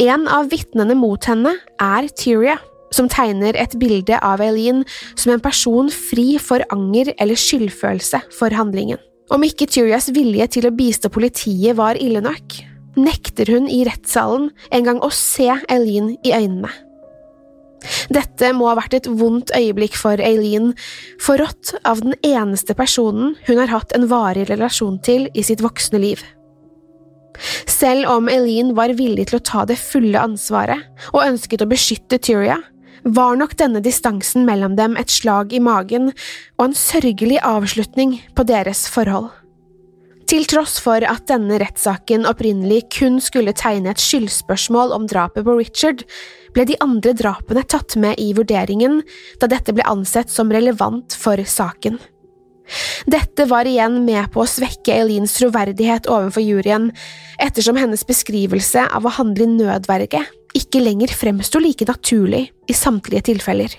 En 0.00 0.24
av 0.32 0.48
vitnene 0.48 0.96
mot 0.96 1.28
henne 1.28 1.52
er 1.76 2.08
Tyria 2.16 2.56
som 2.96 3.10
tegner 3.12 3.56
et 3.60 3.76
bilde 3.80 4.18
av 4.24 4.42
Eileen 4.44 4.84
som 5.14 5.34
en 5.34 5.42
person 5.44 5.90
fri 5.92 6.36
for 6.42 6.64
anger 6.74 7.12
eller 7.16 7.38
skyldfølelse 7.38 8.22
for 8.38 8.56
handlingen. 8.56 9.00
Om 9.32 9.42
ikke 9.42 9.66
Tyrias 9.70 10.08
vilje 10.14 10.46
til 10.56 10.68
å 10.68 10.74
bistå 10.74 11.10
politiet 11.12 11.76
var 11.78 11.98
ille 11.98 12.22
nok, 12.22 12.60
nekter 12.96 13.50
hun 13.52 13.66
i 13.68 13.82
rettssalen 13.86 14.50
en 14.72 14.86
gang 14.86 15.00
å 15.02 15.10
se 15.14 15.50
Eileen 15.68 16.14
i 16.22 16.34
øynene. 16.36 16.72
Dette 18.10 18.50
må 18.56 18.70
ha 18.70 18.76
vært 18.78 18.96
et 18.96 19.08
vondt 19.20 19.52
øyeblikk 19.54 19.98
for 19.98 20.20
Eileen, 20.22 20.72
forrådt 21.22 21.74
av 21.86 22.00
den 22.02 22.16
eneste 22.26 22.74
personen 22.78 23.36
hun 23.46 23.60
har 23.60 23.70
hatt 23.70 23.94
en 23.94 24.08
varig 24.10 24.48
relasjon 24.50 24.98
til 25.06 25.28
i 25.34 25.44
sitt 25.46 25.62
voksne 25.62 26.00
liv. 26.02 26.22
Selv 27.68 28.08
om 28.08 28.30
Eileen 28.32 28.72
var 28.78 28.94
villig 28.96 29.28
til 29.30 29.38
å 29.38 29.44
ta 29.44 29.66
det 29.68 29.76
fulle 29.80 30.22
ansvaret 30.22 30.86
og 31.12 31.24
ønsket 31.26 31.62
å 31.62 31.68
beskytte 31.68 32.18
Tyria, 32.22 32.56
var 33.06 33.36
nok 33.38 33.54
denne 33.58 33.80
distansen 33.84 34.46
mellom 34.46 34.74
dem 34.78 34.96
et 34.98 35.12
slag 35.12 35.52
i 35.54 35.62
magen 35.62 36.10
og 36.58 36.64
en 36.64 36.76
sørgelig 36.76 37.38
avslutning 37.46 38.18
på 38.34 38.46
deres 38.48 38.86
forhold. 38.90 39.30
Til 40.26 40.42
tross 40.50 40.80
for 40.82 41.04
at 41.06 41.28
denne 41.30 41.60
rettssaken 41.62 42.26
opprinnelig 42.26 42.88
kun 42.96 43.20
skulle 43.22 43.54
tegne 43.54 43.92
et 43.92 44.02
skyldspørsmål 44.02 44.90
om 44.96 45.06
drapet 45.06 45.46
på 45.46 45.54
Richard, 45.54 46.02
ble 46.50 46.64
de 46.66 46.74
andre 46.82 47.12
drapene 47.14 47.62
tatt 47.62 47.94
med 48.02 48.18
i 48.18 48.32
vurderingen 48.34 49.04
da 49.38 49.46
dette 49.52 49.74
ble 49.76 49.86
ansett 49.86 50.32
som 50.32 50.50
relevant 50.50 51.14
for 51.14 51.38
saken. 51.46 52.00
Dette 53.06 53.46
var 53.46 53.68
igjen 53.70 54.00
med 54.02 54.32
på 54.34 54.42
å 54.42 54.48
svekke 54.50 54.96
Eileens 54.96 55.36
troverdighet 55.38 56.08
overfor 56.10 56.42
juryen, 56.42 56.88
ettersom 57.38 57.78
hennes 57.78 58.02
beskrivelse 58.08 58.82
av 58.90 59.06
å 59.06 59.14
handle 59.20 59.46
i 59.46 59.52
nødverge 59.60 60.24
ikke 60.56 60.80
lenger 60.82 61.12
fremsto 61.12 61.60
like 61.62 61.86
naturlig 61.88 62.46
i 62.68 62.76
samtlige 62.76 63.28
tilfeller. 63.32 63.74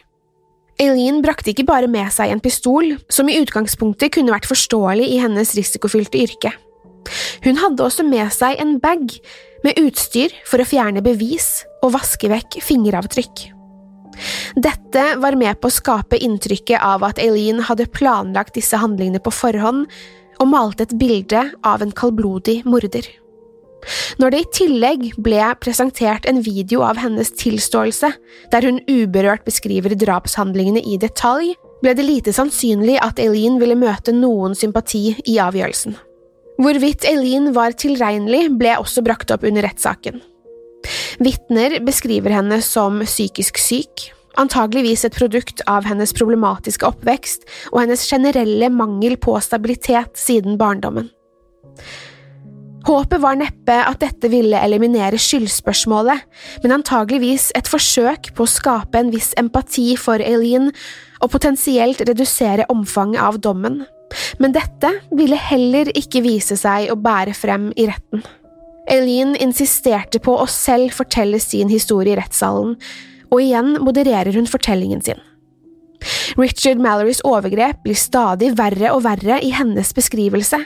Eileen 0.77 1.23
brakte 1.25 1.49
ikke 1.51 1.65
bare 1.65 1.89
med 1.89 2.11
seg 2.13 2.29
en 2.29 2.41
pistol, 2.43 2.93
som 3.09 3.29
i 3.29 3.39
utgangspunktet 3.41 4.13
kunne 4.13 4.33
vært 4.33 4.49
forståelig 4.49 5.07
i 5.09 5.19
hennes 5.23 5.55
risikofylte 5.57 6.21
yrke. 6.21 6.53
Hun 7.45 7.57
hadde 7.57 7.85
også 7.85 8.05
med 8.05 8.29
seg 8.35 8.59
en 8.61 8.77
bag 8.83 9.09
med 9.65 9.79
utstyr 9.81 10.33
for 10.45 10.61
å 10.61 10.67
fjerne 10.67 11.01
bevis 11.01 11.63
og 11.81 11.95
vaske 11.95 12.29
vekk 12.29 12.59
fingeravtrykk. 12.61 13.47
Dette 14.57 15.03
var 15.21 15.37
med 15.37 15.59
på 15.61 15.69
å 15.69 15.73
skape 15.73 16.19
inntrykket 16.25 16.81
av 16.81 17.05
at 17.05 17.21
Eileen 17.21 17.61
hadde 17.65 17.89
planlagt 17.93 18.57
disse 18.57 18.77
handlingene 18.81 19.21
på 19.23 19.33
forhånd 19.33 19.85
og 20.37 20.51
malte 20.51 20.85
et 20.85 20.97
bilde 20.97 21.43
av 21.65 21.81
en 21.81 21.93
kaldblodig 21.93 22.63
morder. 22.69 23.05
Når 24.17 24.33
det 24.33 24.39
i 24.41 24.49
tillegg 24.57 25.05
ble 25.23 25.43
presentert 25.61 26.25
en 26.29 26.41
video 26.45 26.81
av 26.85 26.99
hennes 27.01 27.29
tilståelse, 27.39 28.09
der 28.51 28.67
hun 28.67 28.81
uberørt 28.89 29.45
beskriver 29.47 29.95
drapshandlingene 29.95 30.81
i 30.81 30.97
detalj, 31.01 31.53
ble 31.83 31.93
det 31.93 32.05
lite 32.07 32.33
sannsynlig 32.33 32.97
at 33.03 33.21
Eileen 33.21 33.59
ville 33.61 33.77
møte 33.77 34.15
noen 34.15 34.57
sympati 34.57 35.11
i 35.29 35.37
avgjørelsen. 35.41 35.97
Hvorvidt 36.57 37.05
Eileen 37.05 37.51
var 37.53 37.75
tilregnelig, 37.77 38.47
ble 38.57 38.73
også 38.81 39.03
brakt 39.05 39.31
opp 39.33 39.45
under 39.45 39.67
rettssaken. 39.67 40.23
Vitner 41.21 41.77
beskriver 41.85 42.33
henne 42.33 42.59
som 42.65 43.03
psykisk 43.05 43.59
syk, 43.61 44.07
antageligvis 44.37 45.05
et 45.05 45.17
produkt 45.17 45.61
av 45.69 45.85
hennes 45.89 46.13
problematiske 46.17 46.85
oppvekst 46.85 47.45
og 47.71 47.81
hennes 47.83 48.05
generelle 48.09 48.69
mangel 48.73 49.17
på 49.21 49.37
stabilitet 49.43 50.17
siden 50.17 50.57
barndommen. 50.61 51.11
Håpet 52.87 53.19
var 53.19 53.35
neppe 53.35 53.75
at 53.83 53.99
dette 53.99 54.29
ville 54.31 54.59
eliminere 54.63 55.19
skyldspørsmålet, 55.19 56.21
men 56.63 56.77
antageligvis 56.77 57.49
et 57.57 57.67
forsøk 57.67 58.29
på 58.37 58.45
å 58.45 58.51
skape 58.51 59.01
en 59.01 59.11
viss 59.11 59.33
empati 59.39 59.89
for 59.99 60.23
Eileen 60.23 60.69
og 61.19 61.33
potensielt 61.33 62.05
redusere 62.07 62.67
omfanget 62.71 63.19
av 63.25 63.41
dommen. 63.43 63.81
Men 64.39 64.55
dette 64.55 64.93
ville 65.11 65.35
heller 65.49 65.91
ikke 65.99 66.23
vise 66.23 66.55
seg 66.55 66.87
å 66.93 66.95
bære 66.95 67.35
frem 67.35 67.73
i 67.75 67.89
retten. 67.89 68.23
Eileen 68.87 69.35
insisterte 69.35 70.23
på 70.23 70.37
å 70.39 70.47
selv 70.47 70.95
fortelle 70.95 71.41
sin 71.43 71.67
historie 71.67 72.15
i 72.15 72.21
rettssalen, 72.21 72.77
og 73.27 73.43
igjen 73.43 73.75
modererer 73.83 74.31
hun 74.39 74.47
fortellingen 74.47 75.03
sin. 75.03 75.19
Richard 76.39 76.81
Mallorys 76.83 77.21
overgrep 77.27 77.81
blir 77.85 77.97
stadig 77.97 78.53
verre 78.57 78.93
og 78.95 79.03
verre 79.07 79.39
i 79.43 79.51
hennes 79.55 79.93
beskrivelse, 79.95 80.59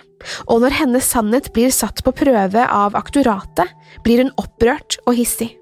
og 0.48 0.62
når 0.64 0.78
hennes 0.82 1.08
sannhet 1.08 1.50
blir 1.56 1.74
satt 1.74 2.04
på 2.06 2.14
prøve 2.16 2.66
av 2.66 2.98
aktoratet, 3.00 3.72
blir 4.06 4.24
hun 4.24 4.36
opprørt 4.42 5.00
og 5.06 5.18
hissig. 5.18 5.54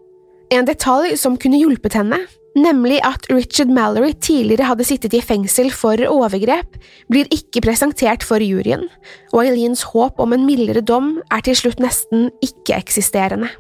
En 0.54 0.66
detalj 0.66 1.14
som 1.22 1.38
kunne 1.38 1.60
hjulpet 1.62 1.96
henne, 2.00 2.24
nemlig 2.58 2.98
at 3.06 3.28
Richard 3.30 3.70
Mallory 3.74 4.16
tidligere 4.18 4.68
hadde 4.72 4.88
sittet 4.88 5.14
i 5.14 5.22
fengsel 5.24 5.70
for 5.76 6.02
overgrep, 6.10 6.80
blir 7.12 7.30
ikke 7.34 7.64
presentert 7.66 8.26
for 8.26 8.42
juryen, 8.44 8.88
og 9.34 9.44
Eileens 9.46 9.86
håp 9.94 10.20
om 10.20 10.34
en 10.34 10.48
mildere 10.48 10.82
dom 10.82 11.18
er 11.30 11.46
til 11.46 11.58
slutt 11.60 11.84
nesten 11.84 12.30
ikke-eksisterende. 12.46 13.52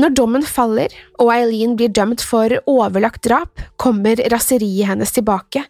Når 0.00 0.14
dommen 0.16 0.44
faller 0.46 0.92
og 1.20 1.28
Eileen 1.34 1.74
blir 1.76 1.90
dømt 1.92 2.22
for 2.24 2.52
overlagt 2.70 3.24
drap, 3.26 3.60
kommer 3.80 4.20
raseriet 4.32 4.88
hennes 4.88 5.12
tilbake, 5.12 5.64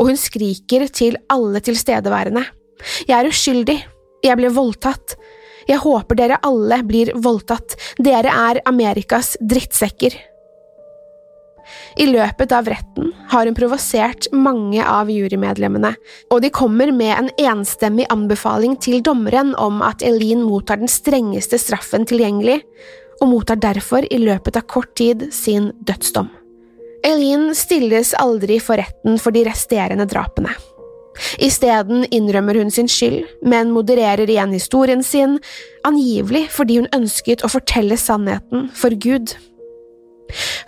og 0.00 0.10
hun 0.10 0.18
skriker 0.18 0.88
til 0.90 1.18
alle 1.30 1.62
tilstedeværende. 1.62 2.42
Jeg 3.06 3.16
er 3.18 3.30
uskyldig, 3.30 3.76
jeg 4.26 4.40
ble 4.40 4.50
voldtatt, 4.56 5.14
jeg 5.66 5.82
håper 5.82 6.18
dere 6.18 6.40
alle 6.46 6.80
blir 6.86 7.12
voldtatt, 7.14 7.76
dere 8.02 8.32
er 8.50 8.62
Amerikas 8.66 9.36
drittsekker. 9.40 10.18
I 11.98 12.06
løpet 12.06 12.52
av 12.54 12.68
retten 12.70 13.10
har 13.32 13.46
hun 13.48 13.56
provosert 13.56 14.28
mange 14.34 14.82
av 14.82 15.10
jurymedlemmene, 15.10 15.94
og 16.30 16.42
de 16.42 16.52
kommer 16.54 16.92
med 16.94 17.14
en 17.14 17.32
enstemmig 17.50 18.06
anbefaling 18.14 18.76
til 18.82 19.02
dommeren 19.02 19.54
om 19.58 19.82
at 19.82 20.04
Eileen 20.06 20.44
mottar 20.46 20.78
den 20.82 20.90
strengeste 20.90 21.58
straffen 21.58 22.06
tilgjengelig, 22.06 22.60
og 23.20 23.30
mottar 23.32 23.60
derfor 23.60 24.06
i 24.10 24.18
løpet 24.20 24.58
av 24.58 24.66
kort 24.70 24.94
tid 24.98 25.28
sin 25.34 25.70
dødsdom. 25.88 26.28
Eileen 27.06 27.52
stilles 27.54 28.14
aldri 28.18 28.58
for 28.62 28.80
retten 28.80 29.20
for 29.22 29.34
de 29.34 29.44
resterende 29.46 30.08
drapene. 30.10 30.54
Isteden 31.40 32.04
innrømmer 32.12 32.58
hun 32.60 32.70
sin 32.72 32.88
skyld, 32.90 33.24
men 33.46 33.72
modererer 33.72 34.28
igjen 34.28 34.52
historien 34.52 35.02
sin, 35.06 35.38
angivelig 35.88 36.46
fordi 36.52 36.80
hun 36.80 36.90
ønsket 36.96 37.44
å 37.44 37.52
fortelle 37.52 37.96
sannheten 38.00 38.68
for 38.76 38.96
Gud. 39.00 39.32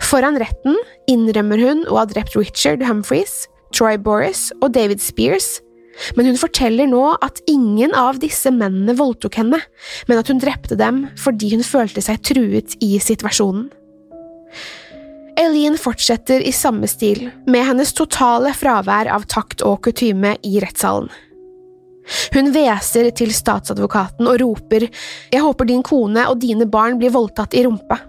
Foran 0.09 0.39
retten 0.41 0.77
innrømmer 1.11 1.61
hun 1.61 1.85
å 1.89 1.99
ha 1.99 2.07
drept 2.09 2.37
Richard 2.39 2.85
Humphreys, 2.87 3.43
Troy 3.75 3.99
Boris 4.01 4.47
og 4.63 4.73
David 4.73 5.03
Spears, 5.03 5.59
men 6.15 6.29
hun 6.29 6.39
forteller 6.39 6.89
nå 6.89 7.03
at 7.25 7.41
ingen 7.49 7.93
av 7.97 8.19
disse 8.21 8.51
mennene 8.53 8.95
voldtok 8.97 9.39
henne, 9.41 9.61
men 10.07 10.21
at 10.21 10.29
hun 10.31 10.41
drepte 10.41 10.77
dem 10.79 11.05
fordi 11.19 11.53
hun 11.55 11.65
følte 11.65 12.03
seg 12.03 12.21
truet 12.25 12.77
i 12.83 12.95
situasjonen. 13.03 13.69
Eileen 15.39 15.77
fortsetter 15.79 16.43
i 16.43 16.51
samme 16.51 16.87
stil, 16.91 17.29
med 17.47 17.63
hennes 17.63 17.93
totale 17.95 18.51
fravær 18.57 19.07
av 19.13 19.23
takt 19.31 19.63
og 19.63 19.79
kutyme 19.87 20.35
i 20.43 20.59
rettssalen. 20.59 21.07
Hun 22.33 22.49
hveser 22.53 23.11
til 23.13 23.29
statsadvokaten 23.35 24.25
og 24.25 24.39
roper 24.41 24.87
Jeg 24.89 25.43
håper 25.43 25.67
din 25.69 25.83
kone 25.85 26.23
og 26.31 26.39
dine 26.41 26.65
barn 26.65 26.97
blir 26.97 27.13
voldtatt 27.13 27.53
i 27.53 27.61
rumpa. 27.67 27.99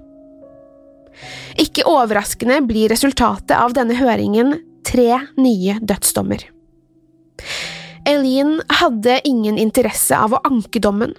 Ikke 1.60 1.84
overraskende 1.88 2.62
blir 2.64 2.88
resultatet 2.92 3.52
av 3.58 3.74
denne 3.76 3.98
høringen 3.98 4.54
tre 4.86 5.20
nye 5.36 5.76
dødsdommer. 5.84 6.46
Eileen 8.08 8.60
hadde 8.80 9.20
ingen 9.24 9.58
interesse 9.58 10.16
av 10.16 10.34
å 10.34 10.40
anke 10.48 10.80
dommen. 10.82 11.12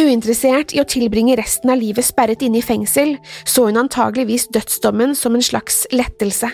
Uinteressert 0.00 0.74
i 0.74 0.80
å 0.82 0.88
tilbringe 0.90 1.36
resten 1.38 1.70
av 1.70 1.78
livet 1.78 2.06
sperret 2.06 2.42
inne 2.42 2.58
i 2.58 2.64
fengsel, 2.66 3.14
så 3.46 3.68
hun 3.68 3.78
antageligvis 3.78 4.48
dødsdommen 4.54 5.14
som 5.14 5.36
en 5.38 5.44
slags 5.44 5.84
lettelse. 5.94 6.50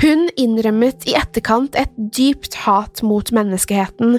Hun 0.00 0.28
innrømmet 0.40 1.04
i 1.08 1.16
etterkant 1.18 1.76
et 1.76 1.92
dypt 1.96 2.62
hat 2.66 3.02
mot 3.04 3.32
menneskeheten, 3.32 4.18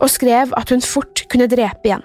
og 0.00 0.12
skrev 0.12 0.52
at 0.56 0.72
hun 0.72 0.84
fort 0.84 1.24
kunne 1.32 1.48
drepe 1.52 1.88
igjen. 1.88 2.04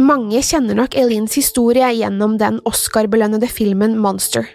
Mange 0.00 0.40
kjenner 0.44 0.78
nok 0.78 0.96
Eileens 0.96 1.36
historie 1.36 1.90
gjennom 1.98 2.38
den 2.40 2.60
Oscar-belønnede 2.68 3.48
filmen 3.52 3.98
Monster. 4.00 4.46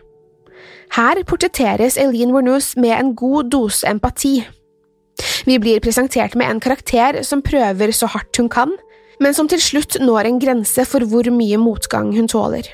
Her 0.95 1.21
portretteres 1.27 1.99
Eileen 2.01 2.33
Warnoose 2.33 2.79
med 2.81 2.95
en 2.97 3.13
god 3.17 3.51
dose 3.53 3.85
empati. 3.89 4.39
Vi 5.45 5.59
blir 5.61 5.83
presentert 5.83 6.35
med 6.35 6.49
en 6.49 6.61
karakter 6.63 7.21
som 7.23 7.43
prøver 7.45 7.93
så 7.95 8.09
hardt 8.11 8.37
hun 8.41 8.49
kan, 8.51 8.73
men 9.21 9.35
som 9.35 9.47
til 9.47 9.61
slutt 9.63 9.99
når 10.01 10.29
en 10.29 10.41
grense 10.41 10.85
for 10.89 11.05
hvor 11.07 11.29
mye 11.31 11.59
motgang 11.61 12.11
hun 12.15 12.27
tåler. 12.31 12.67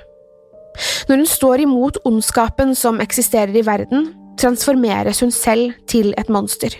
Når 1.10 1.22
hun 1.22 1.28
står 1.28 1.66
imot 1.66 2.00
ondskapen 2.08 2.74
som 2.78 3.02
eksisterer 3.04 3.54
i 3.58 3.66
verden, 3.68 4.14
transformeres 4.40 5.20
hun 5.22 5.34
selv 5.36 5.76
til 5.92 6.16
et 6.18 6.32
monster. 6.32 6.74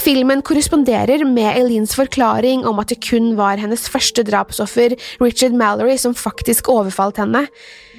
Filmen 0.00 0.40
korresponderer 0.44 1.24
med 1.28 1.50
Eileens 1.52 1.94
forklaring 1.96 2.64
om 2.68 2.78
at 2.80 2.92
det 2.92 3.02
kun 3.04 3.34
var 3.36 3.60
hennes 3.60 3.88
første 3.92 4.24
drapsoffer, 4.24 4.94
Richard 5.20 5.56
Mallory, 5.56 5.98
som 6.00 6.14
faktisk 6.16 6.68
overfalt 6.72 7.20
henne, 7.20 7.46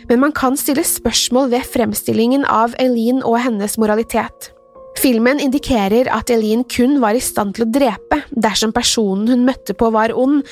men 0.10 0.20
man 0.20 0.34
kan 0.36 0.58
stille 0.60 0.84
spørsmål 0.84 1.52
ved 1.54 1.70
fremstillingen 1.70 2.46
av 2.50 2.74
Eileen 2.82 3.22
og 3.24 3.40
hennes 3.46 3.78
moralitet. 3.78 4.52
Filmen 5.00 5.42
indikerer 5.42 6.08
at 6.14 6.32
Eileen 6.32 6.64
kun 6.70 7.00
var 7.02 7.18
i 7.18 7.24
stand 7.24 7.56
til 7.58 7.66
å 7.66 7.72
drepe 7.74 8.22
dersom 8.30 8.74
personen 8.76 9.28
hun 9.32 9.46
møtte 9.48 9.76
på 9.78 9.90
var 9.94 10.14
ond, 10.16 10.44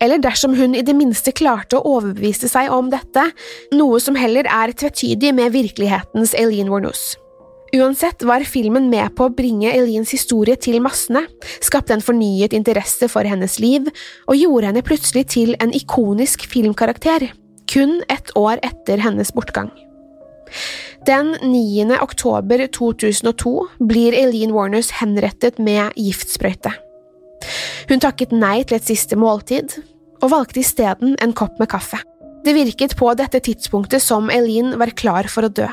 eller 0.00 0.22
dersom 0.22 0.54
hun 0.58 0.76
i 0.78 0.84
det 0.86 0.94
minste 0.96 1.34
klarte 1.34 1.78
å 1.78 1.96
overbevise 1.98 2.48
seg 2.50 2.70
om 2.72 2.90
dette, 2.92 3.24
noe 3.74 3.98
som 4.00 4.18
heller 4.18 4.46
er 4.48 4.72
tvetydig 4.72 5.34
med 5.34 5.54
virkelighetens 5.56 6.36
Eileen 6.38 6.70
Warnoose. 6.72 7.18
Uansett 7.76 8.22
var 8.24 8.46
filmen 8.48 8.86
med 8.88 9.12
på 9.16 9.26
å 9.26 9.34
bringe 9.34 9.68
Eileens 9.74 10.14
historie 10.14 10.56
til 10.56 10.78
massene, 10.80 11.26
skapte 11.60 11.92
en 11.92 12.04
fornyet 12.04 12.54
interesse 12.56 13.10
for 13.12 13.28
hennes 13.28 13.58
liv 13.60 13.90
og 14.24 14.38
gjorde 14.38 14.70
henne 14.70 14.84
plutselig 14.86 15.26
til 15.34 15.52
en 15.60 15.74
ikonisk 15.76 16.46
filmkarakter, 16.48 17.28
kun 17.68 17.98
ett 18.08 18.32
år 18.40 18.62
etter 18.64 19.04
hennes 19.04 19.34
bortgang. 19.36 19.68
Den 21.06 21.34
9. 21.42 21.86
oktober 22.02 22.66
2002 22.74 23.54
blir 23.90 24.16
Eileen 24.16 24.52
Warners 24.56 24.90
henrettet 25.00 25.58
med 25.62 25.94
giftsprøyte. 25.96 26.74
Hun 27.88 28.02
takket 28.02 28.34
nei 28.34 28.60
til 28.66 28.78
et 28.78 28.88
siste 28.88 29.16
måltid, 29.16 29.78
og 30.18 30.32
valgte 30.32 30.60
isteden 30.60 31.14
en 31.22 31.34
kopp 31.36 31.60
med 31.60 31.70
kaffe. 31.70 32.00
Det 32.44 32.54
virket 32.56 32.96
på 32.98 33.10
dette 33.18 33.40
tidspunktet 33.44 34.02
som 34.02 34.30
Eileen 34.32 34.74
var 34.80 34.94
klar 34.98 35.28
for 35.30 35.46
å 35.46 35.52
dø. 35.52 35.68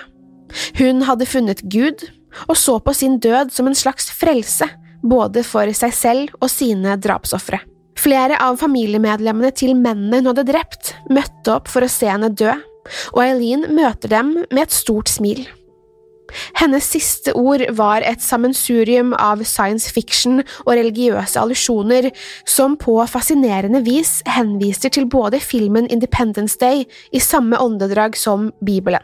Hun 0.80 1.04
hadde 1.08 1.28
funnet 1.30 1.64
Gud, 1.72 2.06
og 2.50 2.58
så 2.60 2.78
på 2.84 2.94
sin 2.94 3.18
død 3.24 3.54
som 3.56 3.70
en 3.70 3.78
slags 3.78 4.12
frelse, 4.14 4.68
både 5.06 5.44
for 5.46 5.70
seg 5.78 5.94
selv 5.96 6.38
og 6.42 6.50
sine 6.52 6.98
drapsofre. 7.02 7.62
Flere 7.96 8.38
av 8.44 8.58
familiemedlemmene 8.60 9.54
til 9.56 9.76
mennene 9.78 10.20
hun 10.20 10.30
hadde 10.32 10.48
drept, 10.50 10.94
møtte 11.10 11.54
opp 11.56 11.70
for 11.72 11.86
å 11.86 11.92
se 11.92 12.10
henne 12.12 12.32
dø, 12.34 12.52
og 13.13 13.21
Eileen 13.26 13.67
møter 13.76 14.12
dem 14.12 14.34
med 14.52 14.65
et 14.67 14.76
stort 14.76 15.10
smil. 15.10 15.45
Hennes 16.58 16.84
siste 16.89 17.36
ord 17.38 17.62
var 17.78 18.04
et 18.06 18.24
sammensurium 18.24 19.13
av 19.13 19.43
science 19.45 19.91
fiction 19.93 20.41
og 20.65 20.71
religiøse 20.74 21.39
allusjoner 21.39 22.10
som 22.50 22.78
på 22.82 22.98
fascinerende 23.10 23.84
vis 23.86 24.17
henviser 24.30 24.93
til 24.95 25.06
både 25.10 25.39
filmen 25.39 25.88
Independence 25.93 26.58
Day 26.62 26.86
i 27.13 27.21
samme 27.21 27.60
åndedrag 27.62 28.17
som 28.17 28.50
Bibelen. 28.65 29.04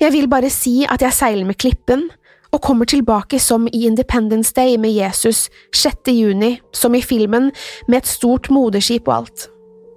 Jeg 0.00 0.14
vil 0.14 0.30
bare 0.32 0.48
si 0.50 0.86
at 0.88 1.02
jeg 1.04 1.12
seiler 1.12 1.44
med 1.44 1.60
klippen, 1.60 2.08
og 2.50 2.62
kommer 2.62 2.84
tilbake 2.84 3.38
som 3.38 3.68
i 3.72 3.84
Independence 3.86 4.52
Day 4.56 4.76
med 4.76 4.90
Jesus 4.90 5.50
6. 5.74 6.08
juni, 6.08 6.60
som 6.74 6.94
i 6.94 7.02
filmen, 7.02 7.52
med 7.88 7.98
et 7.98 8.10
stort 8.10 8.50
moderskip 8.50 9.08
og 9.08 9.16
alt. 9.16 9.46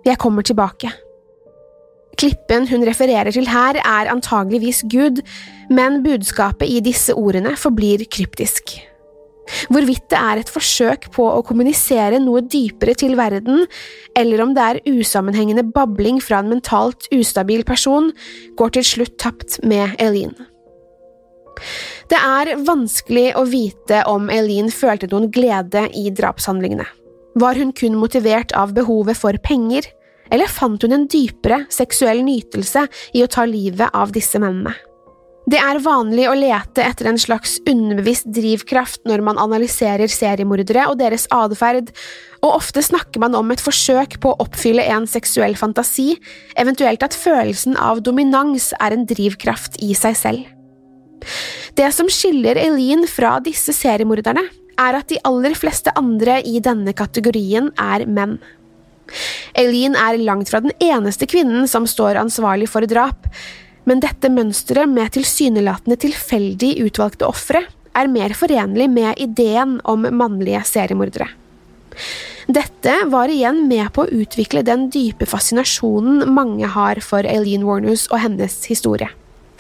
Jeg 0.06 0.18
kommer 0.18 0.42
tilbake. 0.42 0.92
Klippen 2.20 2.68
hun 2.70 2.86
refererer 2.86 3.34
til 3.34 3.48
her, 3.50 3.80
er 3.82 4.12
antageligvis 4.12 4.84
Gud, 4.92 5.22
men 5.74 6.02
budskapet 6.06 6.70
i 6.70 6.82
disse 6.84 7.16
ordene 7.18 7.56
forblir 7.60 8.06
kryptisk. 8.12 8.76
Hvorvidt 9.74 10.06
det 10.12 10.20
er 10.20 10.40
et 10.40 10.52
forsøk 10.52 11.10
på 11.14 11.26
å 11.28 11.44
kommunisere 11.46 12.22
noe 12.24 12.44
dypere 12.48 12.96
til 12.98 13.18
verden, 13.20 13.66
eller 14.16 14.44
om 14.44 14.54
det 14.56 14.64
er 14.64 14.82
usammenhengende 14.88 15.66
babling 15.76 16.22
fra 16.24 16.40
en 16.40 16.52
mentalt 16.54 17.10
ustabil 17.14 17.66
person, 17.68 18.12
går 18.60 18.78
til 18.78 18.88
slutt 18.88 19.18
tapt 19.20 19.60
med 19.68 19.98
Eileen. 20.02 20.36
Det 22.10 22.20
er 22.20 22.54
vanskelig 22.66 23.32
å 23.40 23.46
vite 23.48 24.04
om 24.10 24.30
Eileen 24.34 24.72
følte 24.74 25.10
noen 25.12 25.30
glede 25.34 25.86
i 25.98 26.10
drapshandlingene. 26.16 26.86
Var 27.40 27.60
hun 27.60 27.74
kun 27.76 27.98
motivert 27.98 28.54
av 28.58 28.74
behovet 28.78 29.18
for 29.18 29.38
penger, 29.44 29.88
eller 30.34 30.50
fant 30.50 30.82
hun 30.84 30.96
en 30.96 31.06
dypere 31.10 31.64
seksuell 31.74 32.24
nytelse 32.26 32.88
i 33.14 33.22
å 33.24 33.30
ta 33.30 33.46
livet 33.50 33.94
av 33.94 34.12
disse 34.16 34.42
mennene? 34.42 34.74
Det 35.44 35.60
er 35.60 35.82
vanlig 35.84 36.24
å 36.30 36.36
lete 36.40 36.86
etter 36.86 37.10
en 37.10 37.18
slags 37.20 37.58
underbevisst 37.68 38.30
drivkraft 38.32 39.02
når 39.10 39.24
man 39.28 39.40
analyserer 39.42 40.08
seriemordere 40.08 40.86
og 40.88 41.02
deres 41.02 41.26
atferd, 41.36 41.92
og 42.40 42.62
ofte 42.62 42.84
snakker 42.86 43.20
man 43.20 43.36
om 43.36 43.52
et 43.52 43.64
forsøk 43.64 44.22
på 44.24 44.32
å 44.32 44.40
oppfylle 44.46 44.86
en 44.96 45.08
seksuell 45.10 45.58
fantasi, 45.60 46.14
eventuelt 46.56 47.04
at 47.04 47.18
følelsen 47.18 47.76
av 47.76 48.00
dominans 48.08 48.72
er 48.80 48.96
en 48.96 49.04
drivkraft 49.10 49.82
i 49.84 49.92
seg 50.00 50.16
selv. 50.16 50.48
Det 51.76 51.92
som 51.96 52.08
skiller 52.12 52.60
Eileen 52.60 53.04
fra 53.08 53.36
disse 53.44 53.76
seriemorderne, 53.76 54.48
er 54.80 54.98
at 54.98 55.12
de 55.12 55.20
aller 55.28 55.54
fleste 55.60 55.92
andre 56.00 56.40
i 56.48 56.60
denne 56.64 56.96
kategorien 56.98 57.68
er 57.80 58.08
menn. 58.08 58.40
Eileen 59.60 59.98
er 60.00 60.18
langt 60.22 60.50
fra 60.52 60.62
den 60.64 60.74
eneste 60.82 61.28
kvinnen 61.30 61.68
som 61.70 61.88
står 61.90 62.20
ansvarlig 62.22 62.70
for 62.72 62.86
drap, 62.90 63.28
men 63.90 64.02
dette 64.04 64.32
mønsteret 64.32 64.90
med 64.90 65.12
tilsynelatende 65.16 66.00
tilfeldig 66.00 66.76
utvalgte 66.86 67.28
ofre 67.28 67.66
er 67.94 68.10
mer 68.10 68.34
forenlig 68.38 68.88
med 68.90 69.20
ideen 69.22 69.78
om 69.90 70.08
mannlige 70.18 70.64
seriemordere. 70.66 71.28
Dette 72.48 72.96
var 73.08 73.32
igjen 73.32 73.68
med 73.70 73.88
på 73.96 74.04
å 74.04 74.22
utvikle 74.24 74.66
den 74.68 74.90
dype 74.92 75.28
fascinasjonen 75.30 76.26
mange 76.34 76.68
har 76.68 77.00
for 77.06 77.24
Eileen 77.28 77.64
Warners 77.68 78.10
og 78.12 78.20
hennes 78.24 78.58
historie. 78.68 79.12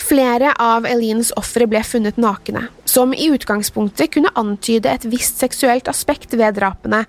Flere 0.03 0.49
av 0.59 0.83
Elines 0.83 1.29
ofre 1.39 1.63
ble 1.69 1.79
funnet 1.87 2.17
nakne, 2.19 2.65
som 2.83 3.13
i 3.15 3.29
utgangspunktet 3.31 4.11
kunne 4.11 4.33
antyde 4.39 4.91
et 4.91 5.05
visst 5.07 5.39
seksuelt 5.39 5.87
aspekt 5.87 6.35
ved 6.35 6.57
drapene, 6.57 7.05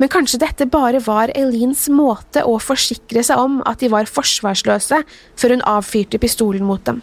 men 0.00 0.12
kanskje 0.12 0.40
dette 0.40 0.68
bare 0.72 1.02
var 1.04 1.34
Elines 1.36 1.84
måte 1.92 2.46
å 2.48 2.56
forsikre 2.62 3.24
seg 3.26 3.42
om 3.42 3.60
at 3.68 3.84
de 3.84 3.92
var 3.92 4.08
forsvarsløse 4.08 5.02
før 5.36 5.56
hun 5.56 5.66
avfyrte 5.76 6.20
pistolen 6.22 6.64
mot 6.64 6.84
dem. 6.88 7.02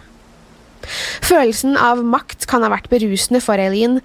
Følelsen 1.25 1.75
av 1.79 2.03
makt 2.05 2.47
kan 2.49 2.65
ha 2.65 2.71
vært 2.73 2.89
berusende 2.91 3.41
for 3.43 3.61
Eileen, 3.61 3.99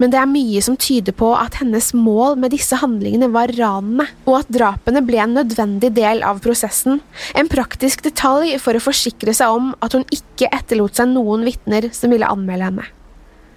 men 0.00 0.12
det 0.12 0.18
er 0.20 0.28
mye 0.28 0.60
som 0.64 0.76
tyder 0.80 1.14
på 1.16 1.30
at 1.36 1.58
hennes 1.60 1.92
mål 1.96 2.36
med 2.42 2.52
disse 2.52 2.76
handlingene 2.80 3.30
var 3.34 3.52
ranene, 3.56 4.08
og 4.28 4.42
at 4.42 4.52
drapene 4.52 5.02
ble 5.06 5.22
en 5.22 5.36
nødvendig 5.38 5.92
del 5.96 6.22
av 6.26 6.42
prosessen, 6.44 7.00
en 7.34 7.50
praktisk 7.52 8.04
detalj 8.06 8.56
for 8.62 8.76
å 8.76 8.84
forsikre 8.84 9.34
seg 9.36 9.56
om 9.56 9.72
at 9.84 9.96
hun 9.96 10.06
ikke 10.14 10.50
etterlot 10.52 11.00
seg 11.00 11.10
noen 11.14 11.46
vitner 11.48 11.88
som 11.96 12.12
ville 12.12 12.28
anmelde 12.28 12.70
henne. 12.70 12.90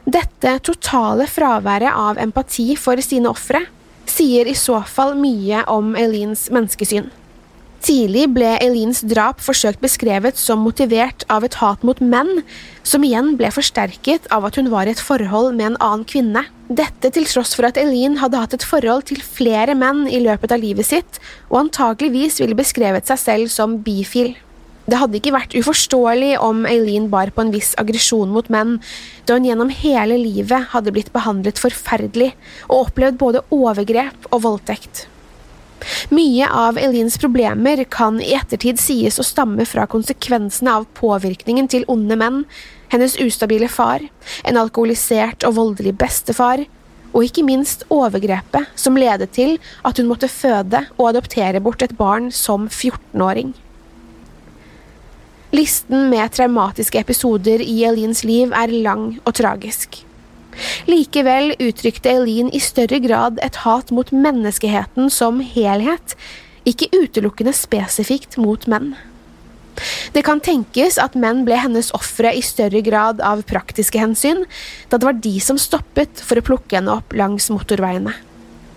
Dette 0.09 0.55
totale 0.65 1.27
fraværet 1.29 1.93
av 1.93 2.17
empati 2.17 2.71
for 2.79 2.97
sine 3.03 3.29
ofre 3.29 3.61
sier 4.09 4.47
i 4.49 4.55
så 4.57 4.79
fall 4.89 5.13
mye 5.19 5.61
om 5.69 5.91
Eileens 5.99 6.47
menneskesyn. 6.53 7.11
Tidlig 7.79 8.25
ble 8.35 8.57
Eileens 8.59 8.99
drap 9.07 9.39
forsøkt 9.39 9.79
beskrevet 9.79 10.35
som 10.37 10.59
motivert 10.65 11.23
av 11.31 11.45
et 11.47 11.55
hat 11.61 11.85
mot 11.87 11.99
menn, 12.03 12.41
som 12.83 13.05
igjen 13.07 13.37
ble 13.39 13.51
forsterket 13.55 14.27
av 14.35 14.47
at 14.49 14.59
hun 14.59 14.67
var 14.73 14.89
i 14.89 14.91
et 14.91 15.03
forhold 15.03 15.55
med 15.55 15.71
en 15.71 15.77
annen 15.85 16.03
kvinne. 16.09 16.43
Dette 16.67 17.11
til 17.15 17.27
tross 17.29 17.55
for 17.55 17.69
at 17.69 17.79
Eileen 17.79 18.17
hadde 18.19 18.41
hatt 18.41 18.57
et 18.57 18.65
forhold 18.67 19.07
til 19.09 19.23
flere 19.23 19.77
menn 19.79 20.03
i 20.11 20.19
løpet 20.21 20.51
av 20.51 20.59
livet 20.59 20.89
sitt, 20.89 21.21
og 21.47 21.63
antageligvis 21.63 22.41
ville 22.43 22.57
beskrevet 22.57 23.07
seg 23.07 23.21
selv 23.23 23.53
som 23.53 23.77
bifil. 23.85 24.35
Det 24.89 24.97
hadde 24.97 25.19
ikke 25.19 25.33
vært 25.35 25.55
uforståelig 25.55 26.33
om 26.41 26.65
Eileen 26.67 27.07
bar 27.13 27.31
på 27.31 27.45
en 27.45 27.53
viss 27.53 27.75
aggresjon 27.79 28.31
mot 28.33 28.49
menn, 28.51 28.79
da 29.23 29.37
hun 29.37 29.47
gjennom 29.47 29.71
hele 29.71 30.17
livet 30.19 30.73
hadde 30.73 30.91
blitt 30.95 31.13
behandlet 31.15 31.61
forferdelig 31.61 32.33
og 32.67 32.89
opplevd 32.89 33.21
både 33.21 33.45
overgrep 33.55 34.29
og 34.33 34.43
voldtekt. 34.47 35.05
Mye 36.13 36.47
av 36.49 36.77
Elins 36.81 37.17
problemer 37.21 37.83
kan 37.91 38.19
i 38.21 38.33
ettertid 38.37 38.79
sies 38.81 39.19
å 39.19 39.25
stamme 39.27 39.65
fra 39.69 39.87
konsekvensene 39.89 40.73
av 40.79 40.87
påvirkningen 40.99 41.69
til 41.71 41.85
onde 41.91 42.17
menn, 42.19 42.43
hennes 42.89 43.15
ustabile 43.21 43.69
far, 43.69 44.03
en 44.43 44.59
alkoholisert 44.59 45.45
og 45.47 45.55
voldelig 45.59 45.95
bestefar, 46.01 46.65
og 47.09 47.25
ikke 47.25 47.45
minst 47.45 47.85
overgrepet 47.93 48.69
som 48.77 48.97
ledet 48.99 49.31
til 49.37 49.57
at 49.87 49.97
hun 49.97 50.09
måtte 50.09 50.29
føde 50.29 50.83
og 50.97 51.07
adoptere 51.09 51.61
bort 51.63 51.81
et 51.85 51.95
barn 51.97 52.29
som 52.33 52.67
14-åring. 52.69 53.55
Listen 55.55 56.11
med 56.11 56.29
traumatiske 56.35 57.01
episoder 57.01 57.63
i 57.65 57.79
Elins 57.89 58.21
liv 58.27 58.53
er 58.53 58.75
lang 58.85 59.15
og 59.23 59.33
tragisk. 59.39 60.03
Likevel 60.89 61.53
uttrykte 61.59 62.11
Eileen 62.13 62.51
i 62.55 62.61
større 62.63 62.99
grad 63.03 63.39
et 63.45 63.61
hat 63.65 63.93
mot 63.95 64.11
menneskeheten 64.11 65.11
som 65.13 65.39
helhet, 65.43 66.15
ikke 66.67 66.91
utelukkende 66.95 67.53
spesifikt 67.55 68.37
mot 68.41 68.67
menn. 68.69 68.93
Det 70.11 70.25
kan 70.27 70.41
tenkes 70.43 70.97
at 70.99 71.15
menn 71.15 71.45
ble 71.47 71.57
hennes 71.59 71.91
ofre 71.95 72.33
i 72.35 72.41
større 72.43 72.81
grad 72.83 73.21
av 73.23 73.45
praktiske 73.47 74.01
hensyn, 74.01 74.43
da 74.89 74.99
det 74.99 75.07
var 75.07 75.21
de 75.23 75.35
som 75.43 75.59
stoppet 75.61 76.23
for 76.25 76.39
å 76.39 76.45
plukke 76.45 76.79
henne 76.79 76.97
opp 76.99 77.15
langs 77.15 77.49
motorveiene. 77.53 78.15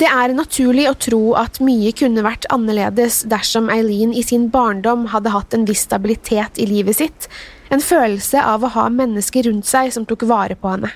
Det 0.01 0.09
er 0.11 0.33
naturlig 0.35 0.89
å 0.91 0.97
tro 0.99 1.21
at 1.39 1.61
mye 1.63 1.93
kunne 1.95 2.25
vært 2.27 2.49
annerledes 2.51 3.21
dersom 3.31 3.69
Eileen 3.71 4.15
i 4.17 4.25
sin 4.27 4.49
barndom 4.51 5.05
hadde 5.13 5.31
hatt 5.31 5.55
en 5.55 5.67
viss 5.69 5.85
stabilitet 5.87 6.59
i 6.59 6.67
livet 6.67 6.99
sitt, 6.99 7.29
en 7.71 7.83
følelse 7.83 8.43
av 8.43 8.65
å 8.65 8.73
ha 8.75 8.89
mennesker 8.91 9.47
rundt 9.47 9.69
seg 9.69 9.93
som 9.95 10.07
tok 10.09 10.25
vare 10.29 10.59
på 10.59 10.73
henne. 10.75 10.91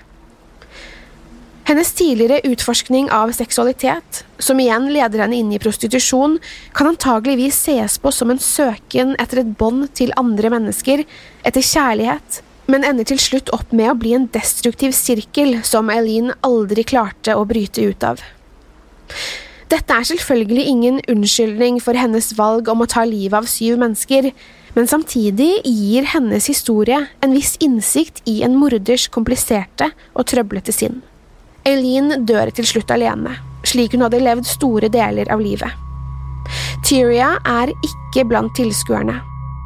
Hennes 1.66 1.88
tidligere 1.92 2.40
utforskning 2.46 3.08
av 3.10 3.32
seksualitet, 3.34 4.20
som 4.38 4.60
igjen 4.62 4.84
leder 4.94 5.24
henne 5.24 5.34
inn 5.34 5.48
i 5.50 5.58
prostitusjon, 5.58 6.36
kan 6.70 6.92
antageligvis 6.92 7.56
sees 7.58 7.96
på 7.98 8.12
som 8.14 8.30
en 8.30 8.38
søken 8.38 9.16
etter 9.18 9.40
et 9.42 9.50
bånd 9.58 9.88
til 9.98 10.14
andre 10.20 10.52
mennesker, 10.54 11.02
etter 11.42 11.66
kjærlighet, 11.66 12.38
men 12.70 12.86
ender 12.86 13.08
til 13.10 13.18
slutt 13.18 13.50
opp 13.56 13.74
med 13.74 13.90
å 13.90 13.96
bli 13.98 14.14
en 14.14 14.28
destruktiv 14.30 14.94
sirkel 14.94 15.56
som 15.66 15.90
Eileen 15.90 16.30
aldri 16.46 16.86
klarte 16.86 17.34
å 17.34 17.42
bryte 17.50 17.82
ut 17.82 18.06
av. 18.06 18.22
Dette 19.66 19.98
er 19.98 20.06
selvfølgelig 20.06 20.68
ingen 20.70 21.02
unnskyldning 21.10 21.82
for 21.82 21.98
hennes 21.98 22.30
valg 22.38 22.70
om 22.70 22.86
å 22.86 22.90
ta 22.94 23.02
livet 23.02 23.40
av 23.40 23.50
syv 23.50 23.82
mennesker, 23.82 24.30
men 24.78 24.86
samtidig 24.86 25.50
gir 25.66 26.06
hennes 26.14 26.46
historie 26.46 27.02
en 27.26 27.34
viss 27.34 27.56
innsikt 27.58 28.22
i 28.30 28.38
en 28.46 28.54
morders 28.54 29.10
kompliserte 29.10 29.90
og 30.14 30.30
trøblete 30.30 30.70
sinn. 30.70 31.02
Eileen 31.66 32.22
dør 32.26 32.52
til 32.54 32.68
slutt 32.68 32.92
alene, 32.94 33.32
slik 33.66 33.96
hun 33.96 34.04
hadde 34.06 34.22
levd 34.22 34.46
store 34.46 34.90
deler 34.92 35.26
av 35.34 35.42
livet. 35.42 35.72
Tyria 36.86 37.32
er 37.42 37.72
ikke 37.82 38.22
blant 38.30 38.54
tilskuerne, 38.54 39.16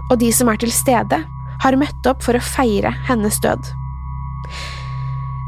og 0.09 0.17
de 0.23 0.31
som 0.33 0.49
er 0.49 0.61
til 0.63 0.73
stede, 0.73 1.21
har 1.61 1.77
møtt 1.77 2.09
opp 2.09 2.25
for 2.25 2.39
å 2.39 2.41
feire 2.41 2.95
hennes 3.11 3.37
død. 3.45 3.69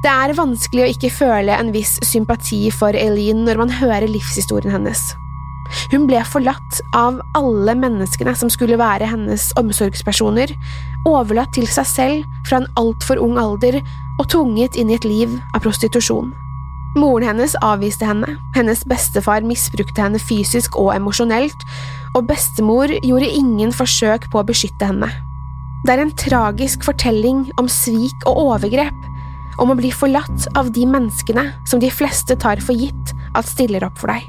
Det 0.03 0.13
er 0.13 0.35
vanskelig 0.37 0.85
å 0.85 0.91
ikke 0.93 1.13
føle 1.15 1.57
en 1.57 1.73
viss 1.73 1.95
sympati 2.05 2.67
for 2.75 2.93
Eileen 2.99 3.47
når 3.47 3.63
man 3.63 3.77
hører 3.79 4.11
livshistorien 4.11 4.75
hennes. 4.75 5.13
Hun 5.93 6.07
ble 6.09 6.23
forlatt 6.29 6.81
av 6.97 7.21
alle 7.39 7.75
menneskene 7.79 8.35
som 8.39 8.51
skulle 8.53 8.79
være 8.81 9.09
hennes 9.09 9.51
omsorgspersoner, 9.61 10.53
overlatt 11.09 11.55
til 11.57 11.69
seg 11.71 11.89
selv 11.89 12.39
fra 12.49 12.63
en 12.63 12.71
altfor 12.81 13.21
ung 13.23 13.39
alder 13.41 13.81
og 14.21 14.29
tvunget 14.33 14.79
inn 14.79 14.93
i 14.93 14.99
et 14.99 15.09
liv 15.09 15.35
av 15.55 15.63
prostitusjon. 15.65 16.33
Moren 16.93 17.25
hennes 17.25 17.55
avviste 17.65 18.05
henne, 18.05 18.35
hennes 18.53 18.83
bestefar 18.85 19.45
misbrukte 19.49 20.03
henne 20.05 20.21
fysisk 20.21 20.77
og 20.77 20.93
emosjonelt, 20.93 21.65
og 22.13 22.27
bestemor 22.29 22.93
gjorde 23.01 23.31
ingen 23.33 23.73
forsøk 23.73 24.29
på 24.33 24.43
å 24.43 24.49
beskytte 24.49 24.91
henne. 24.91 25.09
Det 25.83 25.95
er 25.95 26.05
en 26.05 26.13
tragisk 26.15 26.85
fortelling 26.87 27.47
om 27.59 27.71
svik 27.71 28.29
og 28.29 28.45
overgrep, 28.45 29.09
om 29.61 29.73
å 29.73 29.79
bli 29.79 29.91
forlatt 29.93 30.47
av 30.59 30.71
de 30.77 30.85
menneskene 30.89 31.49
som 31.69 31.81
de 31.83 31.91
fleste 31.93 32.37
tar 32.41 32.61
for 32.65 32.77
gitt 32.77 33.17
at 33.37 33.49
stiller 33.49 33.89
opp 33.89 33.99
for 34.01 34.13
deg. 34.13 34.29